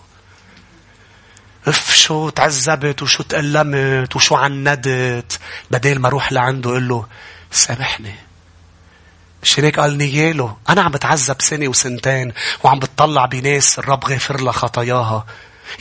[1.67, 5.39] اف شو تعذبت وشو تألمت وشو عندت.
[5.71, 7.05] بدل ما أروح لعنده أقول له
[7.51, 8.15] سامحني.
[9.43, 12.33] مش هيك قال نياله؟ أنا عم بتعذب سنة وسنتين
[12.63, 15.25] وعم بتطلع بناس الرب غافر لها خطاياها.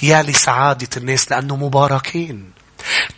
[0.03, 2.51] يا لسعادة الناس لأنه مباركين.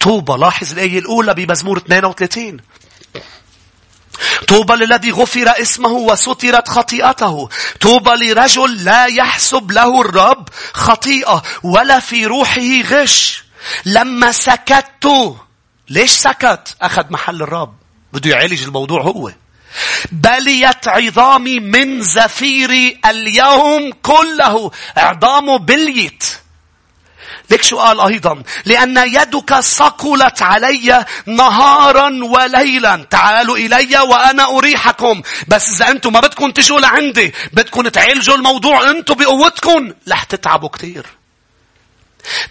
[0.01, 2.57] طوبى لاحظ الآية الأولى بمزمور 32
[4.49, 7.49] طوبى للذي غفر اسمه وسترت خطيئته.
[7.81, 13.45] طوبى لرجل لا يحسب له الرب خطيئة ولا في روحه غش.
[13.85, 15.35] لما سكت
[15.89, 17.75] ليش سكت؟ أخذ محل الرب.
[18.13, 19.33] بده يعالج الموضوع هو.
[20.13, 24.71] بليت عظامي من زفيري اليوم كله.
[24.97, 26.42] عظامه بليت.
[27.53, 28.43] ليك شو قال أيضا.
[28.65, 33.07] لأن يدك ثقلت علي نهارا وليلا.
[33.11, 35.23] تعالوا إلي وأنا أريحكم.
[35.49, 39.93] بس إذا أنتم ما بدكم تجوا لعندي بدكم تعالجوا الموضوع أنتم بقوتكم.
[40.09, 41.07] رح تتعبوا كثير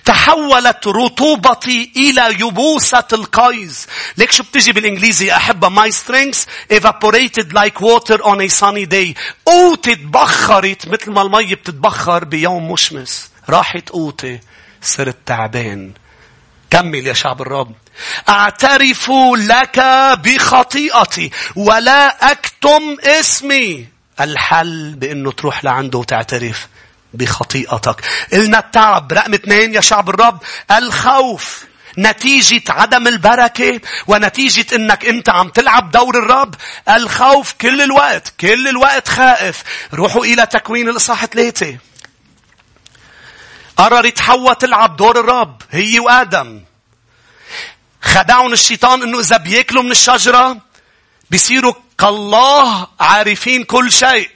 [0.05, 3.87] تحولت رطوبتي إلى يبوسة القيز.
[4.17, 9.17] ليك شو بتجي بالإنجليزي؟ أحبها my strength evaporated like water on a sunny day.
[9.45, 13.29] قوتي تبخرت مثل ما المي بتتبخر بيوم مشمس.
[13.49, 14.39] راحت قوتي
[14.81, 15.91] صرت تعبان.
[16.69, 17.75] كمل يا شعب الرب.
[18.29, 19.79] أعترف لك
[20.23, 23.87] بخطيئتي ولا أكتم اسمي.
[24.21, 26.67] الحل بأنه تروح لعنده وتعترف
[27.13, 27.95] بخطيئتك.
[28.33, 29.13] قلنا التعب.
[29.13, 30.39] رقم اثنين يا شعب الرب.
[30.71, 31.65] الخوف.
[31.97, 36.55] نتيجة عدم البركة ونتيجة إنك أنت عم تلعب دور الرب
[36.89, 39.63] الخوف كل الوقت كل الوقت خائف
[39.93, 41.77] روحوا إلى تكوين الإصحاح ثلاثة
[43.77, 46.61] قررت حواء تلعب دور الرب هي وآدم.
[48.01, 50.57] خدعهم الشيطان إنه إذا بياكلوا من الشجرة
[51.29, 54.29] بيصيروا كالله عارفين كل شيء.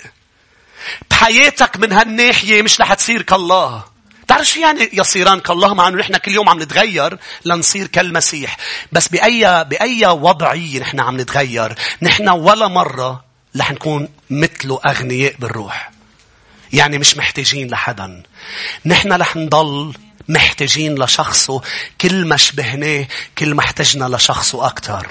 [1.12, 3.84] بحياتك من هالناحية مش رح تصير كالله.
[4.28, 8.58] تعرف شو يعني يصيران كالله؟ مع إنه نحن كل يوم عم نتغير لنصير كالمسيح.
[8.92, 13.24] بس باي بأي وضعية نحن عم نتغير؟ نحن ولا مرة
[13.58, 15.95] رح نكون مثله أغنياء بالروح.
[16.76, 18.24] يعني مش محتاجين لحدا.
[18.86, 19.94] نحن رح نضل
[20.30, 21.62] محتاجين لشخصه
[22.02, 23.08] كل ما شبهناه
[23.38, 25.08] كل ما احتجنا لشخصه أكثر.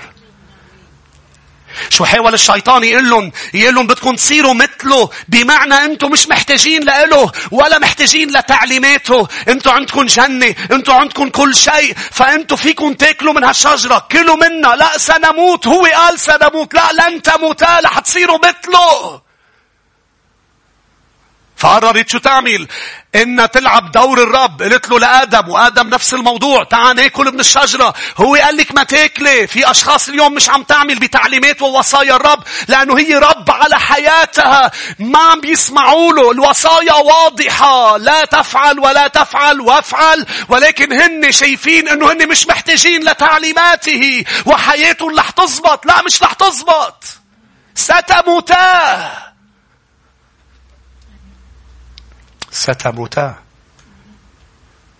[1.89, 7.33] شو حاول الشيطان يقول لهم؟ يقول لهم بدكم تصيروا مثله بمعنى أنتم مش محتاجين له
[7.51, 9.29] ولا محتاجين لتعليماته.
[9.49, 14.09] أنتم عندكم جنة أنتم عندكم كل شيء فانتم فيكم تاكلوا من هالشجرة.
[14.13, 14.77] كلوا منها.
[14.77, 15.67] لا سنموت.
[15.67, 16.75] هو قال سنموت.
[16.75, 17.81] لا لن تموتا.
[17.81, 19.24] رح تصيروا مثله.
[21.57, 22.69] فقررت شو تعمل؟
[23.15, 24.63] إنها تلعب دور الرب.
[24.63, 26.65] قلت له لآدم وآدم نفس الموضوع.
[26.65, 27.95] تعال ناكل من الشجرة.
[28.17, 29.47] هو قال لك ما تاكلي.
[29.47, 32.43] في أشخاص اليوم مش عم تعمل بتعليمات ووصايا الرب.
[32.69, 34.71] لأنه هي رب على حياتها.
[34.99, 36.31] ما عم بيسمعوا له.
[36.31, 37.97] الوصايا واضحة.
[37.97, 40.27] لا تفعل ولا تفعل وافعل.
[40.49, 44.25] ولكن هن شايفين إنه هن مش محتاجين لتعليماته.
[44.47, 45.87] وحياتهم رح تزبط.
[45.87, 47.05] لا مش رح تزبط.
[47.75, 49.34] ستموتا.
[52.55, 53.39] ستموتا.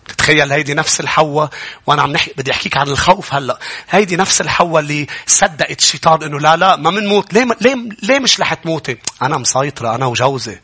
[0.09, 1.51] تتخيل هيدي نفس الحواء
[1.87, 3.59] وأنا عم نحكي بدي أحكيك عن الخوف هلأ.
[3.91, 8.41] هيدي نفس الحواء اللي صدقت الشيطان إنه لا لا ما بنموت ليه ليه ليه مش
[8.41, 10.61] رح تموتي؟ أنا مسيطرة أنا وجوزي.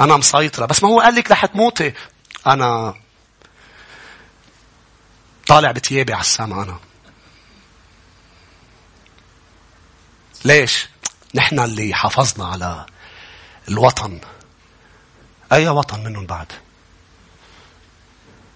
[0.00, 0.66] أنا مسيطرة.
[0.66, 1.92] بس ما هو قال لك رح تموتي.
[2.46, 2.94] أنا
[5.46, 6.78] طالع بتيابي على السما أنا.
[10.44, 10.88] ليش؟
[11.34, 12.86] نحن اللي حافظنا على
[13.68, 14.20] الوطن.
[15.52, 16.46] أي وطن منهم بعد؟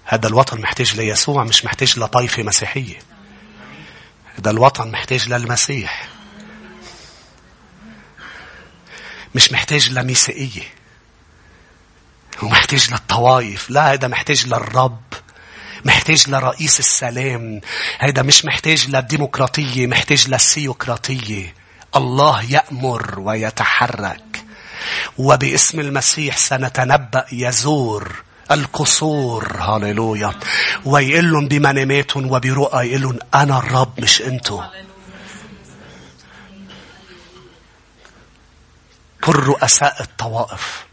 [0.05, 2.99] هذا الوطن محتاج ليسوع مش محتاج لطائفة مسيحية.
[4.39, 6.09] هذا الوطن محتاج للمسيح.
[9.35, 10.63] مش محتاج لميسائية.
[12.39, 13.71] هو محتاج للطوائف.
[13.71, 15.03] لا هذا محتاج للرب.
[15.85, 17.61] محتاج لرئيس السلام.
[17.99, 21.55] هذا مش محتاج للديمقراطية محتاج للسيوقراطية.
[21.97, 24.34] الله يأمر ويتحرك.
[25.19, 29.57] وباسم المسيح سنتنبأ يزور القصور.
[29.57, 30.35] هاليلويا
[30.85, 32.87] ويقول لهم بمناماتهم وبرؤى.
[32.87, 34.63] يقول لهم أنا الرب مش أنتو
[39.25, 40.85] كل رؤساء الطوائف.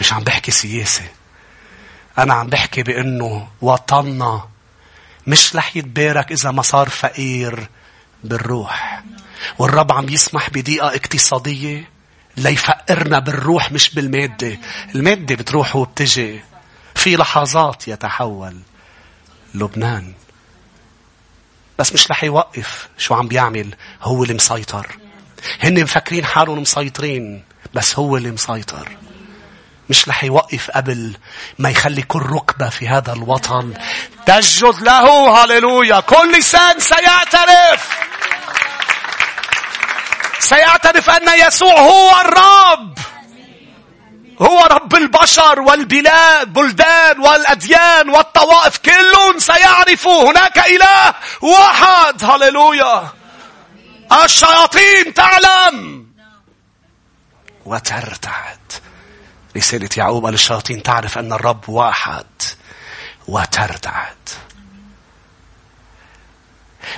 [0.00, 1.04] مش عم بحكي سياسة.
[2.18, 4.48] أنا عم بحكي بأنه وطننا
[5.26, 7.68] مش رح يتبارك إذا ما صار فقير
[8.24, 9.02] بالروح.
[9.58, 11.97] والرب عم يسمح بضيقة اقتصادية
[12.38, 14.58] ليفقرنا بالروح مش بالمادة.
[14.94, 16.40] المادة بتروح وبتجي.
[16.94, 18.56] في لحظات يتحول.
[19.54, 20.12] لبنان.
[21.78, 23.74] بس مش رح يوقف شو عم بيعمل.
[24.02, 24.98] هو اللي مسيطر.
[25.60, 27.44] هن مفكرين حالهم مسيطرين.
[27.74, 28.88] بس هو اللي مسيطر.
[29.90, 31.16] مش رح يوقف قبل
[31.58, 33.74] ما يخلي كل ركبة في هذا الوطن
[34.26, 37.98] تسجد له هاليلويا كل لسان سيعترف
[40.38, 42.98] سيعترف أن يسوع هو الرب.
[44.42, 52.24] هو رب البشر والبلاد بلدان والأديان والطوائف كلهم سيعرفوا هناك إله واحد.
[52.24, 53.08] هللويا.
[54.24, 56.06] الشياطين تعلم.
[57.64, 58.58] وترتعد.
[59.56, 62.26] رسالة يعقوب للشياطين تعرف أن الرب واحد.
[63.28, 64.28] وترتعد.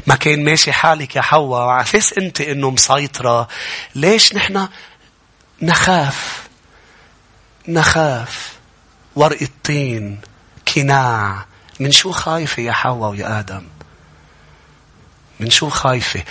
[0.06, 3.48] ما كان ماشي حالك يا حواء وعساس انت انه مسيطرة.
[3.94, 4.68] ليش نحن
[5.62, 6.48] نخاف؟
[7.68, 8.52] نخاف.
[9.16, 10.20] ورق الطين
[10.74, 11.46] كناع.
[11.80, 13.66] من شو خايفة يا حواء ويا آدم؟
[15.40, 16.24] من شو خايفة؟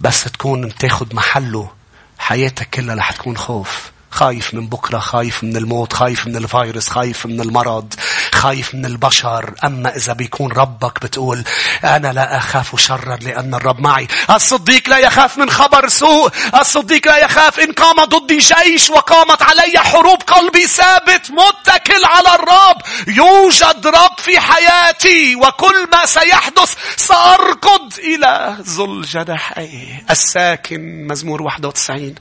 [0.00, 1.70] بس تكون بتاخد محله.
[2.18, 3.90] حياتك كلها رح تكون خوف.
[4.10, 7.94] خايف من بكرة خايف من الموت خايف من الفيروس خايف من المرض
[8.32, 9.54] خايف من البشر.
[9.64, 11.44] أما إذا بيكون ربك بتقول
[11.84, 14.08] أنا لا أخاف شرا لأن الرب معي.
[14.30, 16.30] الصديق لا يخاف من خبر سوء.
[16.60, 22.76] الصديق لا يخاف إن قام ضدي جيش وقامت علي حروب قلبي ثابت متكل على الرب.
[23.08, 32.14] يوجد رب في حياتي وكل ما سيحدث سأركض إلى ظل جناحيه الساكن مزمور 91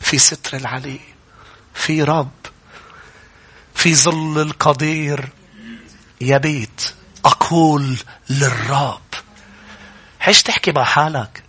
[0.00, 1.15] في ستر العلي.
[1.76, 2.30] في رب
[3.74, 5.28] في ظل القدير.
[6.20, 7.96] يبيت أقول
[8.30, 9.00] للرب.
[10.20, 11.42] عش تحكي مع حالك.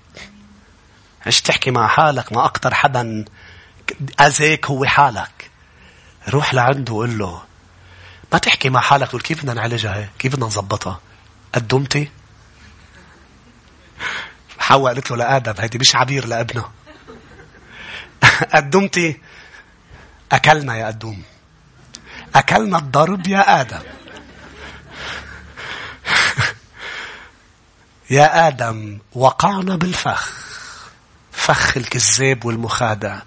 [1.25, 3.25] عش تحكي مع حالك ما أكتر حدا
[4.21, 5.49] أذاك هو حالك.
[6.29, 7.41] روح لعنده وقول له
[8.33, 9.07] ما تحكي مع حالك.
[9.07, 10.99] تقول كيف بدنا نعالجها هي كيف بدنا نظبطها؟
[11.55, 12.11] قدمتي؟
[14.59, 16.69] حواء قالت له لآدم هيدي مش عبير لابنه.
[18.55, 19.19] قدمتي؟
[20.31, 21.23] أكلنا يا قدوم
[22.35, 23.81] أكلنا الضرب يا آدم.
[28.09, 30.33] يا آدم وقعنا بالفخ.
[31.31, 33.19] فخ الكذاب والمخادع.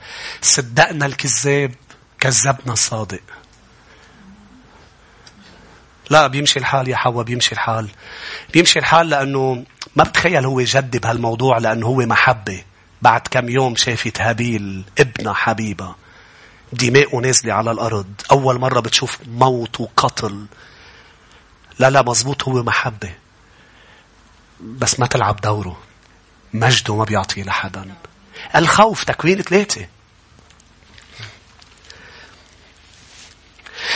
[0.42, 1.74] صدقنا الكذاب
[2.20, 3.22] كذبنا الصادق.
[6.10, 7.88] لا بيمشي الحال يا حوا بيمشي الحال.
[8.52, 9.64] بيمشي الحال لأنه
[9.96, 12.62] ما بتخيل هو جد بهالموضوع لأنه هو محبة.
[13.02, 15.94] بعد كم يوم شافت هابيل ابنة حبيبة.
[16.72, 18.12] دماءه نازلة على الأرض.
[18.30, 20.46] أول مرة بتشوف موت وقتل.
[21.78, 23.14] لا لا مزبوط هو محبة.
[24.60, 25.80] بس ما تلعب دوره.
[26.52, 27.94] مجده ما بيعطيه لحدا.
[28.56, 29.86] الخوف تكوين ثلاثة.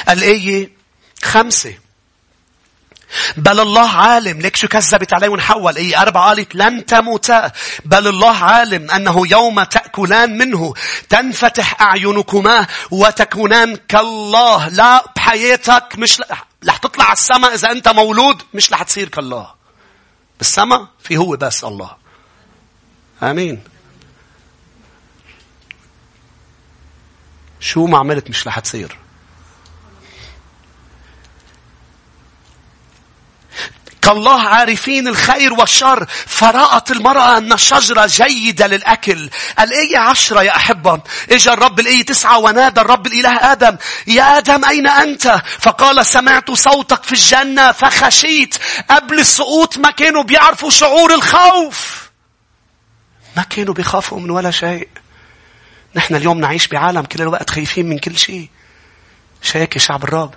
[0.09, 0.70] الآية
[1.22, 1.75] خمسة.
[3.36, 4.40] بل الله عالم.
[4.40, 7.52] ليك شو كذبت عليهم حواء اي أربعة قالت لن تموتا
[7.84, 10.74] بل الله عالم أنه يوم تأكلان منه
[11.08, 14.68] تنفتح أعينكما وتكونان كالله.
[14.68, 16.22] لا بحياتك مش
[16.68, 18.42] رح تطلع على السماء إذا أنت مولود.
[18.54, 19.54] مش رح تصير كالله.
[20.38, 21.90] بالسماء في هو بس الله.
[23.22, 23.62] آمين.
[27.60, 29.03] شو ما عملت مش رح تصير.
[34.05, 36.07] كالله عارفين الخير والشر.
[36.26, 39.30] فرأت المرأة أن الشجرة جيدة للأكل.
[39.61, 41.00] الآية عشرة يا أحبة؟
[41.30, 43.76] إجا الرب الآية تسعة ونادى الرب الإله آدم
[44.07, 48.57] يا آدم أين أنت؟ فقال سمعت صوتك في الجنة فخشيت.
[48.90, 52.11] قبل السقوط ما كانوا بيعرفوا شعور الخوف.
[53.36, 54.88] ما كانوا بيخافوا من ولا شيء.
[55.96, 58.48] نحن اليوم نعيش بعالم كل الوقت خايفين من كل شيء.
[59.42, 60.34] شاكي شعب الرب.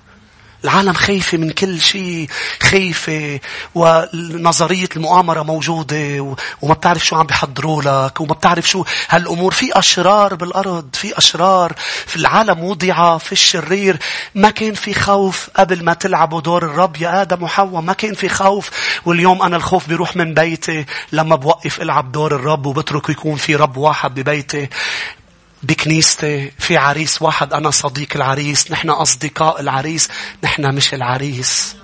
[0.64, 2.30] العالم خايفة من كل شيء
[2.62, 3.40] خايفة
[3.76, 9.52] ونظرية المؤامرة موجودة وما بتعرف شو عم بيحضروا لك وما بتعرف شو هالأمور.
[9.52, 11.74] في أشرار بالأرض في أشرار
[12.06, 13.98] في العالم وضع في الشرير.
[14.36, 17.82] ما كان في خوف قبل ما تلعبوا دور الرب يا آدم وحواء.
[17.82, 18.70] ما كان في خوف.
[19.06, 23.78] واليوم أنا الخوف بيروح من بيتي لما بوقف ألعب دور الرب وبترك يكون في رب
[23.78, 24.70] واحد ببيتي.
[25.64, 30.10] بكنيستي في عريس واحد أنا صديق العريس نحن أصدقاء العريس
[30.44, 31.76] نحن مش العريس.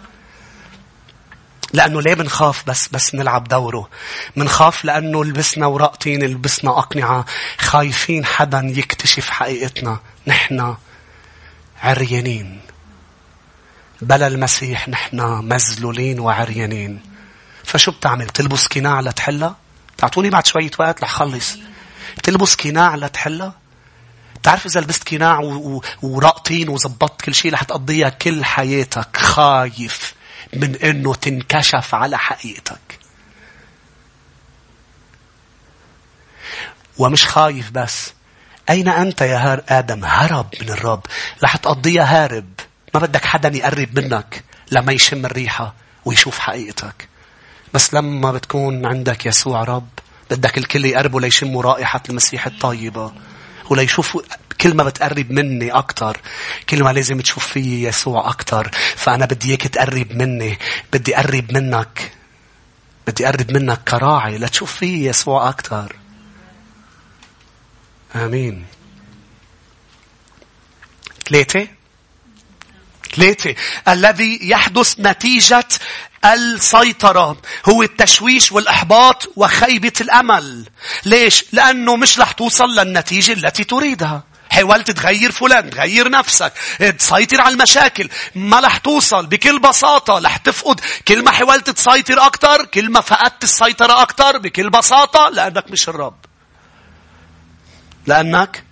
[1.73, 3.89] لأنه ليه بنخاف بس بس نلعب دوره؟
[4.35, 7.25] بنخاف لأنه لبسنا ورقتين لبسنا أقنعة
[7.57, 9.99] خايفين حدا يكتشف حقيقتنا.
[10.27, 10.75] نحن
[11.81, 12.61] عريانين.
[14.01, 17.01] بلا المسيح نحن مزلولين وعريانين.
[17.63, 19.55] فشو بتعمل؟ تلبس قناع لتحلها؟
[19.97, 21.57] تعطوني بعد شوية وقت رح خلص
[22.23, 23.62] تلبس قناع لتحلها؟
[24.43, 25.39] تعرف إذا لبست قناع
[26.01, 30.13] ورقطين وزبطت كل شيء رح تقضيها كل حياتك خايف
[30.53, 32.99] من إنه تنكشف على حقيقتك.
[36.97, 38.13] ومش خايف بس.
[38.69, 41.01] أين أنت يا هار آدم؟ هرب من الرب.
[41.43, 42.49] رح تقضيها هارب.
[42.93, 45.73] ما بدك حدا يقرب منك لما يشم الريحة
[46.05, 47.07] ويشوف حقيقتك.
[47.73, 49.87] بس لما بتكون عندك يسوع رب
[50.31, 53.13] بدك الكل يقربوا ليشموا رائحة المسيح الطيبة.
[53.69, 54.21] وليشوفوا
[54.61, 56.17] كل ما بتقرب مني أكتر
[56.69, 58.71] كل ما لازم تشوف فيي يسوع أكتر.
[58.95, 60.57] فأنا بدي إياك تقرب مني
[60.93, 62.11] بدي أقرب منك
[63.07, 65.95] بدي أقرب منك كراعي لتشوف فيي يسوع أكتر.
[68.15, 68.65] آمين.
[71.29, 71.67] ثلاثة؟
[73.15, 73.55] ثلاثة.
[73.87, 75.67] الذي يحدث نتيجة
[76.25, 77.37] السيطرة.
[77.69, 80.65] هو التشويش والإحباط وخيبة الأمل.
[81.05, 84.23] ليش؟ لأنه مش رح توصل للنتيجة التي تريدها.
[84.49, 86.53] حاولت تغير فلان تغير نفسك.
[86.99, 88.09] تسيطر على المشاكل.
[88.35, 89.25] ما رح توصل.
[89.25, 90.81] بكل بساطة رح تفقد.
[91.07, 96.15] كل ما حاولت تسيطر أكتر كل ما فقدت السيطرة أكتر بكل بساطة لأنك مش الرب.
[98.07, 98.63] لأنك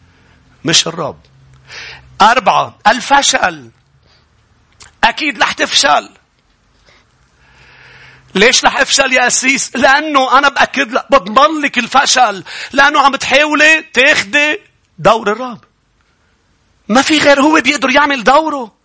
[0.65, 1.19] مش الرب.
[2.21, 3.69] أربعة الفشل.
[5.03, 6.09] أكيد رح تفشل.
[8.35, 12.43] ليش رح افشل يا أسيس؟ لأنه أنا بأكد لك بضمن لك الفشل.
[12.71, 14.59] لأنه عم تحاولي تاخدي
[14.99, 15.59] دور الرب.
[16.87, 18.80] ما في غير هو بيقدر يعمل دوره.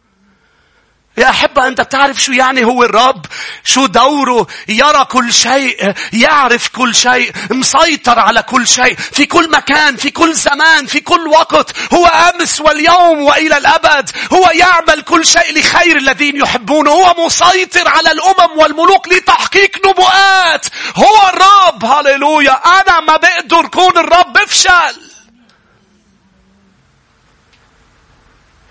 [1.19, 3.27] يا أحبة أنت بتعرف شو يعني هو الرب؟
[3.65, 8.97] شو دوره؟ يرى كل شيء يعرف كل شيء مسيطر على كل شيء.
[8.97, 11.77] في كل مكان في كل زمان في كل وقت.
[11.95, 14.11] هو أمس واليوم وإلى الأبد.
[14.33, 16.91] هو يعمل كل شيء لخير الذين يحبونه.
[16.91, 20.67] هو مسيطر على الأمم والملوك لتحقيق نبوءات.
[20.97, 21.85] هو الرب.
[21.85, 22.53] هللويا.
[22.53, 25.01] أنا ما بقدر كون الرب بفشل.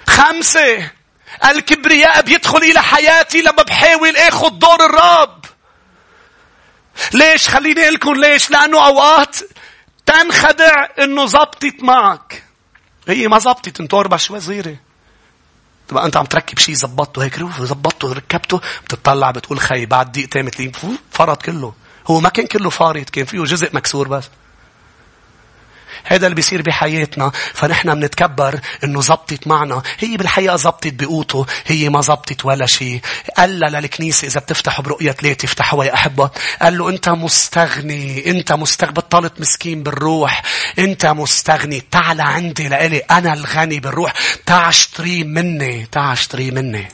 [0.07, 0.91] خمسة.
[1.45, 5.45] الكبرياء بيدخل إلى حياتي لما بحاول آخذ دور الرب.
[7.13, 9.37] ليش؟ خليني لكم ليش؟ لأنه أوقات
[10.05, 12.43] تنخدع إنه زبطت معك.
[13.07, 14.75] هي ما زبطت أربع شوي صغيرة.
[15.87, 20.71] تبقى أنت عم تركب شيء زبطته هيك زبطته ركبته بتطلع بتقول خي بعد دقيقتين مثلين
[21.11, 21.73] فرط كله.
[22.07, 24.23] هو ما كان كله فارط كان فيه جزء مكسور بس.
[26.05, 27.31] هذا اللي بيصير بحياتنا.
[27.53, 29.83] فنحن بنتكبر إنه زبطت معنا.
[29.99, 31.45] هي بالحقيقة زبطت بقوته.
[31.65, 33.01] هي ما زبطت ولا شيء.
[33.37, 36.29] قال للكنيسة إذا بتفتحوا برؤية ثلاثة افتحوها يا أحبة؟
[36.61, 38.31] قال له أنت مستغني.
[38.31, 40.41] أنت مستغني بطلت مسكين بالروح.
[40.79, 41.81] أنت مستغني.
[41.91, 42.97] تعال عندي لإلي.
[42.97, 44.13] أنا الغني بالروح.
[44.45, 45.85] تعال اشتري مني.
[45.85, 46.87] تعال اشتري مني.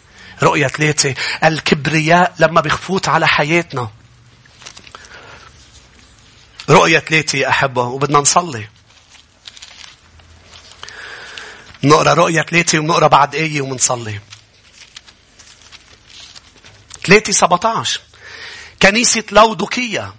[0.44, 3.90] رؤية ثلاثة الكبرياء لما بيخفوت على حياتنا.
[6.70, 7.84] رؤية ثلاثة يا أحبة.
[7.84, 8.68] وبدنا نصلي.
[11.84, 14.20] نقرأ رؤيا ثلاثة ونقرأ بعد آية ومنصلي.
[17.06, 18.02] ثلاثة 17
[18.82, 20.14] كنيسة لودوكية.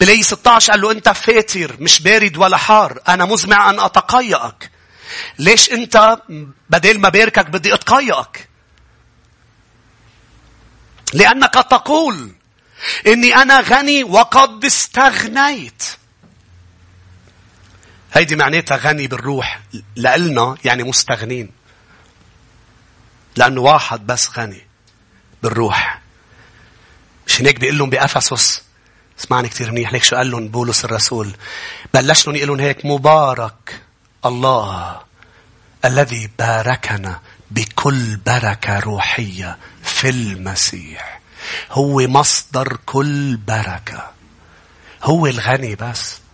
[0.00, 4.70] بلاي 16 قال له أنت فاتر مش بارد ولا حار أنا مزمع أن أتقيأك.
[5.38, 6.18] ليش أنت
[6.70, 8.48] بدل ما باركك بدي أتقيأك؟
[11.12, 12.32] لأنك تقول
[13.06, 15.82] إني أنا غني وقد استغنيت.
[18.16, 19.60] هيدي معناتها غني بالروح
[19.96, 21.50] لإلنا يعني مستغنين.
[23.36, 24.66] لأنه واحد بس غني
[25.42, 26.00] بالروح.
[27.26, 28.62] مش هيك بيقول لهم بأفسس
[29.20, 31.36] اسمعني كثير منيح ليك شو قال لهم بولس الرسول؟
[31.94, 33.82] بلش لهم يقول لهم هيك مبارك
[34.24, 35.00] الله
[35.84, 41.20] الذي باركنا بكل بركة روحية في المسيح.
[41.70, 44.10] هو مصدر كل بركة.
[45.02, 46.25] هو الغني بس.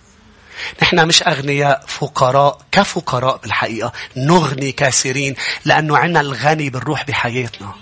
[0.83, 5.35] نحن مش أغنياء فقراء كفقراء بالحقيقة نغني كاسرين
[5.65, 7.75] لأنه عنا الغني بالروح بحياتنا.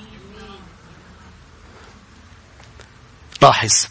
[3.43, 3.87] لاحظ.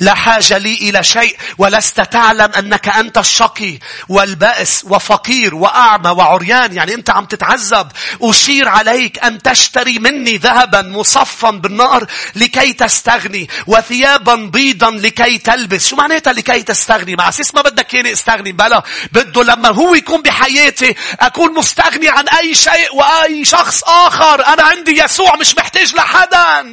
[0.00, 3.78] لا حاجة لي إلى شيء ولست تعلم أنك أنت الشقي
[4.08, 6.72] والبائس وفقير وأعمى وعريان.
[6.72, 7.88] يعني أنت عم تتعذب.
[8.22, 12.06] أشير عليك أن تشتري مني ذهبا مصفا بالنار
[12.36, 15.88] لكي تستغني وثيابا بيضا لكي تلبس.
[15.88, 18.52] شو معناتها لكي تستغني؟ مع أساس ما بدك ياني استغني.
[18.52, 18.82] بلا
[19.12, 24.46] بده لما هو يكون بحياتي أكون مستغني عن أي شيء وأي شخص آخر.
[24.46, 26.64] أنا عندي يسوع مش محتاج لحدا.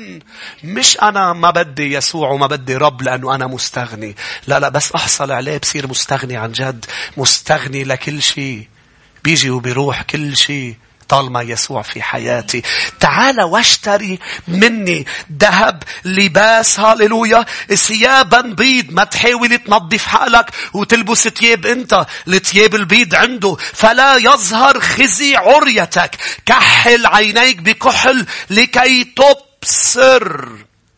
[0.64, 3.01] مش أنا ما بدي يسوع وما بدي رب.
[3.02, 4.16] لأنه أنا مستغني.
[4.48, 6.86] لا لا بس أحصل عليه بصير مستغني عن جد.
[7.18, 8.68] مستغني لكل شيء.
[9.24, 10.76] بيجي وبيروح كل شيء.
[11.12, 12.62] طالما يسوع في حياتي
[13.00, 15.06] تعال واشتري مني
[15.40, 17.46] ذهب لباس هاليلويا
[17.76, 25.36] ثيابا بيض ما تحاول تنظف حالك وتلبس ثياب أنت الثياب البيض عنده فلا يظهر خزي
[25.36, 30.48] عريتك كحل عينيك بكحل لكي تبصر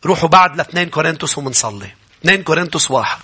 [0.06, 1.90] روحوا بعد لاثنين كورنثوس ومنصلي.
[2.20, 3.22] اثنين كورنثوس واحد.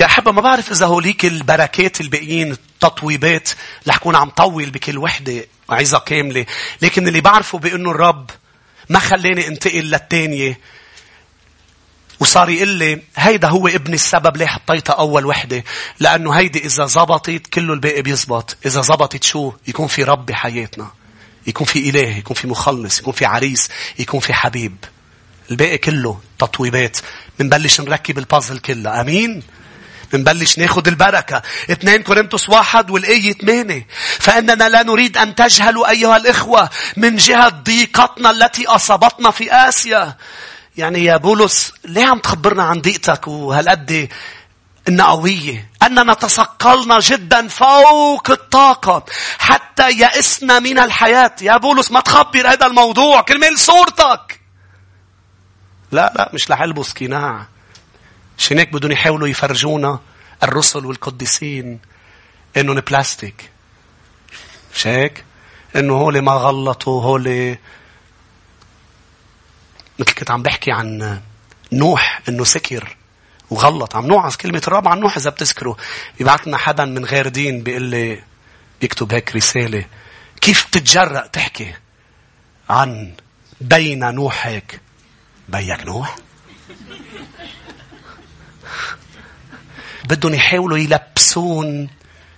[0.00, 3.50] يا أحبة ما بعرف إذا هوليك البركات الباقيين التطويبات
[3.88, 6.46] رح كون عم طول بكل وحدة عظة كاملة.
[6.82, 8.30] لكن اللي بعرفه بأنه الرب
[8.88, 10.60] ما خلاني انتقل للتانية
[12.20, 15.64] وصار يقول لي هيدا هو ابن السبب ليه حطيتها أول وحدة؟
[16.00, 18.56] لأنه هيدي إذا زبطت كله الباقي بيزبط.
[18.66, 20.90] إذا زبطت شو؟ يكون في رب بحياتنا.
[21.46, 23.68] يكون في إله يكون في مخلص يكون في عريس
[23.98, 24.76] يكون في حبيب.
[25.50, 26.98] الباقي كله تطويبات.
[27.38, 29.42] منبلش نركب البازل كلها أمين؟
[30.14, 31.42] منبلش ناخد البركة.
[31.70, 33.86] اثنين كورنثوس واحد والآية ثمانية.
[34.18, 40.16] فإننا لا نريد أن تجهلوا أيها الإخوة من جهة ضيقتنا التي أصابتنا في آسيا.
[40.76, 44.08] يعني يا بولس ليه عم تخبرنا عن ضيقتك وهالقد
[44.88, 49.04] إنها قوية؟ أننا تثقلنا جدا فوق الطاقة
[49.38, 51.36] حتى يئسنا من الحياة.
[51.42, 54.40] يا بولس ما تخبر هذا الموضوع كرمال صورتك
[55.92, 57.46] لا لا مش لحلبس كناع.
[58.38, 59.98] عشان هيك بدهم يحاولوا يفرجونا
[60.42, 61.80] الرسل والقديسين
[62.56, 63.50] إنهم بلاستيك.
[64.74, 65.24] مش هيك؟
[65.76, 67.56] إنه هول ما غلطوا هول
[70.00, 71.20] مثل كنت عم بحكي عن
[71.72, 72.96] نوح إنه سكر
[73.50, 73.96] وغلط.
[73.96, 75.74] عم نوعظ كلمة الرب عن نوح إذا بتذكروا
[76.20, 78.22] يبعث لنا حدا من غير دين بيقول لي
[78.80, 79.84] بيكتب هيك رسالة.
[80.40, 81.74] كيف بتتجرأ تحكي
[82.70, 83.12] عن
[83.60, 84.80] بين نوح هيك؟
[85.48, 86.16] بيك نوح؟
[90.04, 91.88] بدهم يحاولوا يلبسون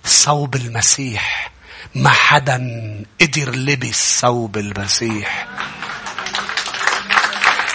[0.05, 1.51] ثوب المسيح.
[1.95, 2.57] ما حدا
[3.21, 5.47] قدر لبس ثوب المسيح.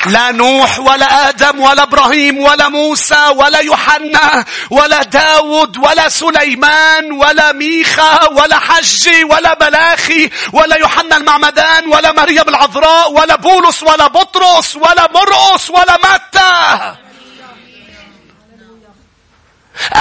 [0.06, 7.52] لا نوح ولا آدم ولا إبراهيم ولا موسى ولا يوحنا ولا داود ولا سليمان ولا
[7.52, 14.76] ميخا ولا حجي ولا بلاخي ولا يوحنا المعمدان ولا مريم العذراء ولا بولس ولا بطرس
[14.76, 16.94] ولا مرقس ولا متى.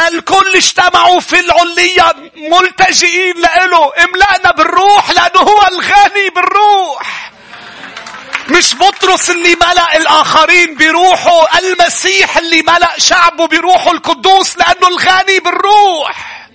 [0.07, 7.31] الكل اجتمعوا في العلية ملتجئين لإله املأنا بالروح لأنه هو الغني بالروح.
[8.51, 16.49] مش بطرس اللي ملأ الآخرين بروحه المسيح اللي ملأ شعبه بروحه القدوس لأنه الغني بالروح.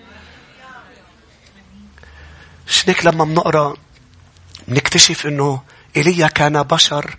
[2.66, 3.74] شنك لما بنقرأ
[4.68, 5.62] بنكتشف إنه
[5.97, 7.16] إيليا كان بشر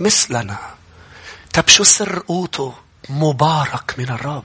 [0.00, 0.56] مثلنا.
[1.52, 2.74] طب شو سر قوته؟
[3.08, 4.44] مبارك من الرب.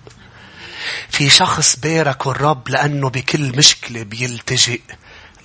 [1.09, 4.81] في شخص بارك الرب لأنه بكل مشكلة بيلتجئ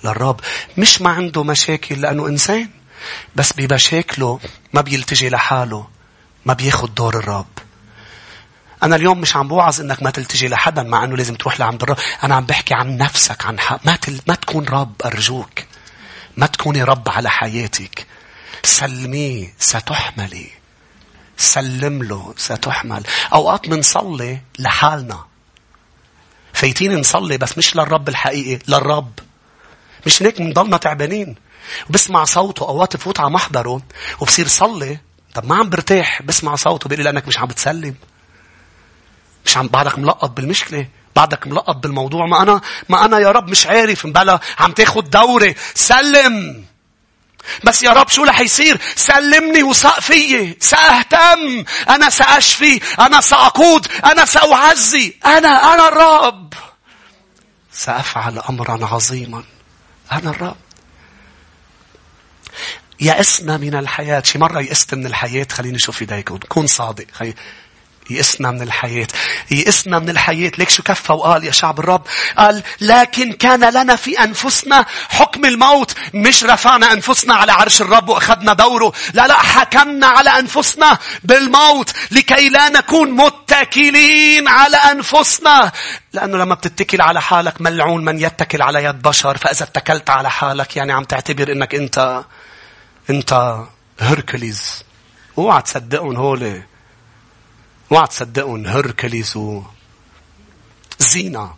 [0.03, 0.39] للرب.
[0.77, 2.69] مش ما عنده مشاكل لأنه إنسان.
[3.35, 4.39] بس بمشاكله
[4.73, 5.87] ما بيلتجي لحاله
[6.45, 7.47] ما بياخد دور الرب
[8.83, 11.97] أنا اليوم مش عم بوعظ إنك ما تلتجي لحدا مع إنه لازم تروح لعند الرب.
[12.23, 13.79] أنا عم بحكي عن نفسك عن حق.
[13.85, 14.21] ما, تل...
[14.27, 15.59] ما تكون رب أرجوك.
[16.37, 18.05] ما تكوني رب على حياتك.
[18.63, 20.49] سلميه ستحملي.
[21.37, 23.03] سلم له ستحمل.
[23.33, 25.25] أوقات منصلي لحالنا.
[26.53, 28.59] فايتين نصلي بس مش للرب الحقيقي.
[28.67, 29.19] للرب.
[30.05, 31.35] مش هيك منضلنا تعبانين.
[31.89, 33.81] وبسمع صوته اوقات بفوت على محضره
[34.19, 34.99] وبصير صلي.
[35.33, 37.95] طب ما عم برتاح بسمع صوته بيقول لي لأنك مش عم بتسلم.
[39.45, 42.25] مش عم بعدك ملقط بالمشكلة بعدك ملقط بالموضوع.
[42.25, 45.55] ما أنا ما أنا يا رب مش عارف مبلا عم تاخد دوري.
[45.73, 46.65] سلم.
[47.63, 50.57] بس يا رب شو رح يصير؟ سلمني وثق فيي.
[50.59, 51.65] سأهتم.
[51.89, 52.79] أنا سأشفي.
[52.99, 53.87] أنا سأقود.
[54.05, 55.15] أنا سأعزي.
[55.25, 56.53] أنا أنا الرب.
[57.71, 59.43] سأفعل أمرا عظيما.
[60.11, 60.64] أنا الرب.
[62.99, 64.21] يأسنا من الحياة.
[64.25, 67.33] شي مرة يأست من الحياة خليني أشوف ايديكم كون صادق خلي
[68.09, 69.07] يئسنا من الحياة.
[69.51, 70.51] يئسنا من الحياة.
[70.57, 72.01] ليك شو كفى وقال يا شعب الرب؟
[72.37, 75.95] قال لكن كان لنا في أنفسنا حكم الموت.
[76.13, 78.93] مش رفعنا أنفسنا على عرش الرب وأخذنا دوره.
[79.13, 85.71] لا لا حكمنا على أنفسنا بالموت لكي لا نكون متكلين على أنفسنا.
[86.13, 89.37] لأنه لما بتتكل على حالك ملعون من يتكل على يد بشر.
[89.37, 92.23] فإذا اتكلت على حالك يعني عم تعتبر أنك أنت
[93.09, 93.63] أنت
[93.99, 94.83] هركليز
[95.37, 96.63] اوعى تصدقهم هولي
[97.91, 99.63] اوعى تصدقهم هركليز و
[100.99, 101.55] زينة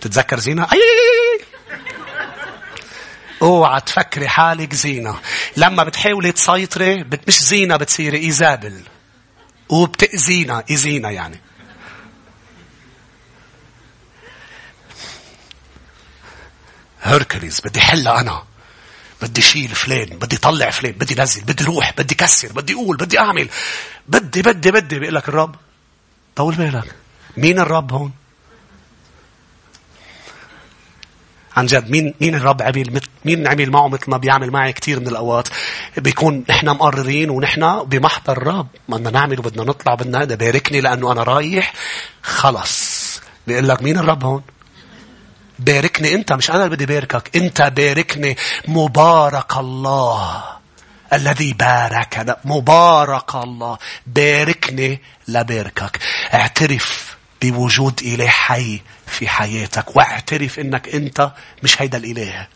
[0.00, 0.80] تتذكر زينة؟ أي!
[3.42, 5.20] اوعى تفكري حالك زينة
[5.56, 8.82] لما بتحاولي تسيطري بت مش زينة بتصيري إيزابل.
[9.68, 11.40] وبتأذينا إذينا يعني.
[17.02, 18.42] هركليز بدي حلها أنا.
[19.24, 23.18] بدي شيل فلان بدي طلع فلان بدي نزل بدي روح بدي كسر بدي أقول بدي
[23.18, 23.48] أعمل.
[24.08, 24.98] بدي بدي بدي.
[24.98, 25.54] بيقول لك الرب
[26.36, 26.94] طول بالك.
[27.36, 28.12] مين الرب هون؟
[31.56, 35.08] عن جد مين مين الرب عمل مين عمل معه مثل ما بيعمل معي كثير من
[35.08, 35.48] الأوقات؟
[35.96, 38.66] بيكون نحن مقررين ونحن بمحضر الرب.
[38.88, 41.72] بدنا نعمل وبدنا نطلع بدنا باركني لأنه أنا رايح.
[42.22, 43.20] خلص.
[43.46, 44.42] بيقول لك مين الرب هون؟
[45.58, 48.36] باركني انت مش أنا اللي بدي باركك انت باركني.
[48.68, 50.44] مبارك الله
[51.12, 52.36] الذي باركنا.
[52.44, 55.98] مبارك الله باركني لباركك.
[56.34, 61.30] اعترف بوجود إله حي في حياتك واعترف إنك أنت
[61.62, 62.46] مش هيدا الإله.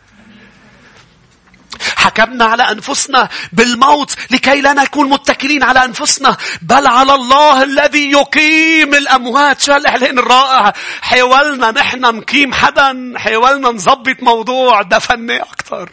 [1.95, 6.37] حكمنا على أنفسنا بالموت لكي لا نكون متكلين على أنفسنا.
[6.61, 9.61] بل على الله الذي يقيم الأموات.
[9.61, 14.81] شو هالإعلان الرائع؟ حاولنا نحن نقيم حدا حاولنا نظبط موضوع.
[14.81, 15.89] دفناه أكثر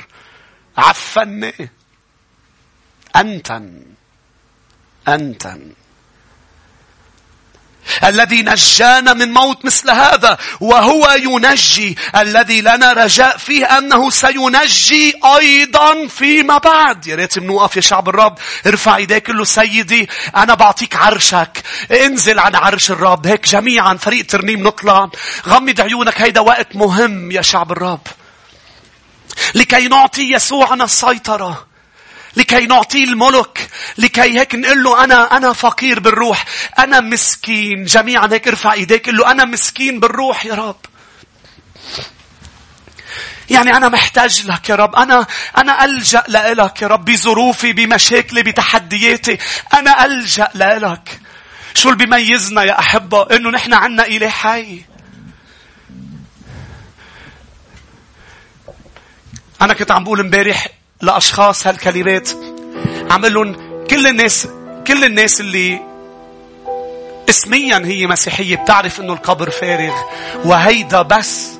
[0.78, 1.68] عفناه
[3.16, 3.82] أنتن.
[5.08, 5.72] أنتن.
[8.04, 11.98] الذي نجانا من موت مثل هذا وهو ينجي.
[12.16, 17.06] الذي لنا رجاء فيه أنه سينجي أيضا فيما بعد.
[17.06, 20.08] يا ريت بنوقف يا شعب الرب ارفع إيديك له سيدي.
[20.36, 21.62] أنا بعطيك عرشك.
[21.90, 23.26] انزل عن عرش الرب.
[23.26, 25.10] هيك جميعا فريق ترنيم نطلع
[25.48, 26.20] غمض عيونك.
[26.20, 28.06] هيدا وقت مهم يا شعب الرب.
[29.54, 31.65] لكي نعطي يسوعنا السيطرة.
[32.36, 33.68] لكي نعطيه الملك
[33.98, 36.44] لكي هيك نقول له أنا أنا فقير بالروح
[36.78, 40.76] أنا مسكين جميعا هيك ارفع إيديك قل له أنا مسكين بالروح يا رب
[43.50, 44.96] يعني أنا محتاج لك يا رب.
[44.96, 45.26] أنا
[45.56, 49.38] أنا ألجأ لك يا رب بظروفي بمشاكلي بتحدياتي.
[49.74, 51.20] أنا ألجأ لك.
[51.74, 54.84] شو اللي بيميزنا يا أحبة؟ إنه نحن عنا إله حي.
[59.62, 60.66] أنا كنت عم بقول امبارح
[61.02, 62.30] لأشخاص هالكلمات.
[63.10, 63.56] عم لهم
[63.90, 64.48] كل الناس
[64.86, 65.80] كل الناس اللي
[67.28, 69.94] اسميا هي مسيحية بتعرف إنه القبر فارغ
[70.44, 71.50] وهيدا بس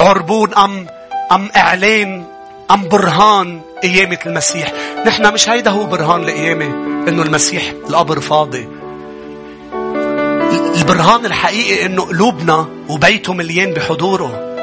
[0.00, 0.86] عربون ام
[1.32, 2.24] أم إعلان
[2.70, 4.72] أم برهان قيامة المسيح.
[5.06, 6.64] نحن مش هيدا هو برهان القيامة
[7.08, 8.68] إنه المسيح القبر فاضي.
[10.76, 14.54] البرهان الحقيقي إنه قلوبنا وبيته مليان بحضوره.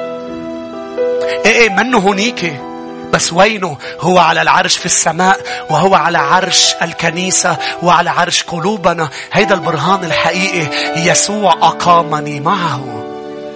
[1.45, 2.70] إيه إيه منه هونيكي.
[3.12, 5.39] بس وينه؟ هو على العرش في السماء
[5.70, 9.09] وهو على عرش الكنيسة وعلى عرش قلوبنا.
[9.34, 13.05] هيدا البرهان الحقيقي يسوع أقامني معه.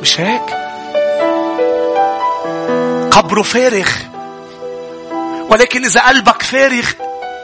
[0.02, 0.42] مش هيك؟
[3.12, 3.90] قبره فارغ.
[5.50, 6.86] ولكن إذا قلبك فارغ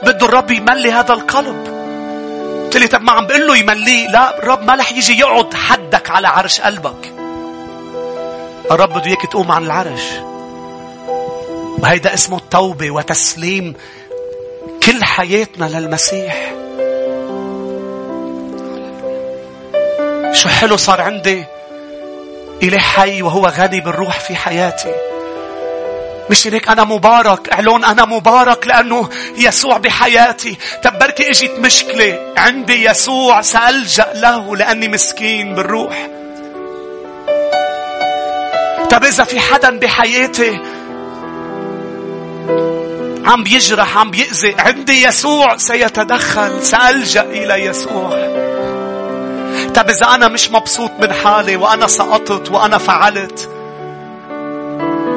[0.02, 1.72] بده الرب يملي هذا القلب.
[2.64, 4.08] قلت لي طب ما عم بقول له يمليه.
[4.08, 7.12] لا الرب ما رح يجي يقعد حدك على عرش قلبك.
[8.70, 10.02] الرب بده إياك تقوم عن العرش.
[11.82, 13.74] وهيدا اسمه التوبة وتسليم
[14.82, 16.52] كل حياتنا للمسيح.
[20.32, 21.44] شو حلو صار عندي
[22.62, 24.94] إله حي وهو غني بالروح في حياتي.
[26.30, 32.84] مش هيك أنا مبارك اعلون أنا مبارك لأنه يسوع بحياتي طب بركي إجت مشكلة عندي
[32.84, 36.08] يسوع سألجأ له لأني مسكين بالروح
[38.90, 40.60] طب إذا في حدا بحياتي
[43.24, 44.54] عم بيجرح عم بيأذي.
[44.58, 46.62] عندي يسوع سيتدخل.
[46.62, 48.10] سألجأ إلى يسوع.
[49.74, 53.50] طب إذا أنا مش مبسوط من حالي وأنا سقطت وأنا فعلت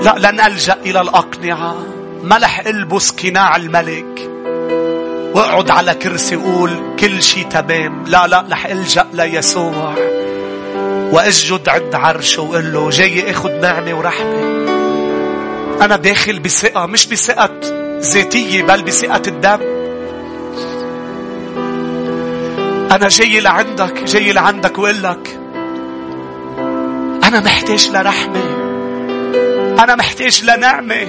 [0.03, 1.75] لا لن ألجأ إلى الأقنعة.
[2.23, 4.29] ما رح ألبس قناع الملك
[5.33, 8.03] وأقعد على كرسي وقول كل شيء تمام.
[8.07, 9.95] لا لا رح ألجأ ليسوع
[11.11, 14.65] وأسجد عند عرشه وقول له جاي أخذ نعمة ورحمة.
[15.81, 19.59] أنا داخل بثقة مش بثقة ذاتية بل بثقة الدم.
[22.91, 25.39] أنا جاي لعندك جاي لعندك وأقول لك
[27.23, 28.43] أنا محتاج لرحمة.
[29.83, 31.07] أنا محتاج لنعمة.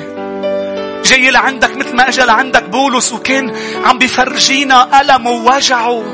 [1.05, 6.05] جاي لعندك مثل ما أجا لعندك بولس وكان عم بيفرجينا ألمه ووجعه.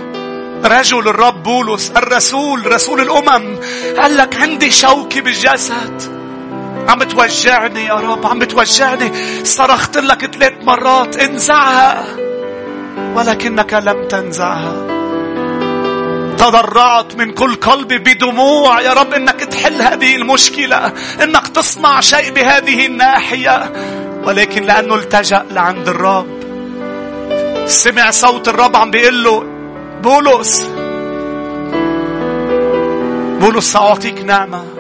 [0.64, 3.56] رجل الرب بولس الرسول رسول الأمم
[3.98, 6.21] قال لك عندي شوكة بالجسد.
[6.88, 9.12] عم بتوجعني يا رب عم بتوجعني
[9.44, 12.04] صرخت لك ثلاث مرات انزعها.
[13.14, 14.86] ولكنك لم تنزعها.
[16.38, 18.80] تضرعت من كل قلبي بدموع.
[18.80, 23.72] يا رب إنك تحل هذه المشكلة إنك تصنع شيء بهذه الناحية.
[24.24, 26.42] ولكن لأنه التجأ لعند الرب.
[27.66, 29.44] سمع صوت الرب عم بيقول له
[30.02, 30.68] بولس
[33.40, 34.71] بولس سأعطيك نعمة.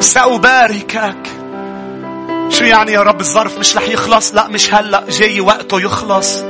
[0.00, 1.16] سأباركك
[2.48, 6.42] شو يعني يا رب الظرف مش رح يخلص؟ لا مش هلأ جاي وقته يخلص.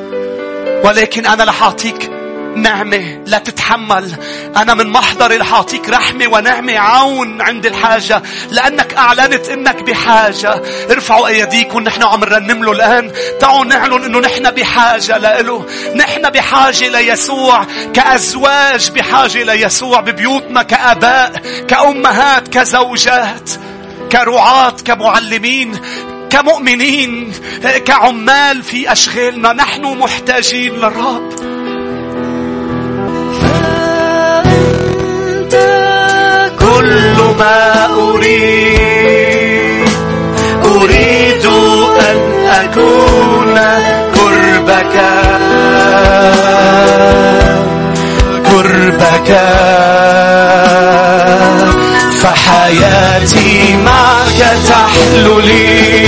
[0.85, 2.11] ولكن أنا رح أعطيك
[2.57, 4.13] نعمة لا تتحمل.
[4.57, 10.63] أنا من محضري رح أعطيك رحمة ونعمة عون عند الحاجة لأنك أعلنت أنك بحاجة.
[10.91, 13.13] ارفعوا أيديكم نحن عم نرنم له الآن.
[13.41, 22.49] تعالوا نعلن أنه نحن بحاجة له نحن بحاجة ليسوع كأزواج بحاجة ليسوع ببيوتنا كأباء كأمهات
[22.49, 23.51] كزوجات
[24.13, 25.79] كرعاة كمعلمين
[26.31, 27.33] كمؤمنين
[27.85, 29.53] كعمال في أشغالنا.
[29.53, 31.46] نحن محتاجين للرب.
[37.39, 39.89] ما أريد.
[40.65, 41.47] أريد
[42.47, 43.59] أكون
[44.15, 44.97] قربك
[48.45, 49.31] قربك
[52.23, 56.07] فحياتي معك تحلو لي.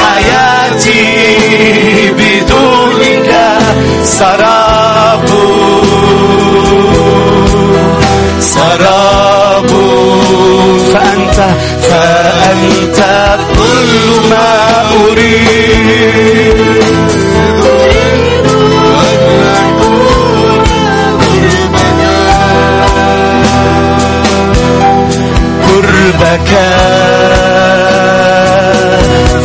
[0.00, 1.02] حياتي
[2.10, 3.30] بدونك
[4.04, 4.57] سراب.
[8.58, 9.70] سراب
[10.92, 11.38] فأنت
[11.82, 13.00] فأنت
[13.56, 14.48] كل ما
[15.06, 16.58] أريد.
[25.68, 26.50] قربك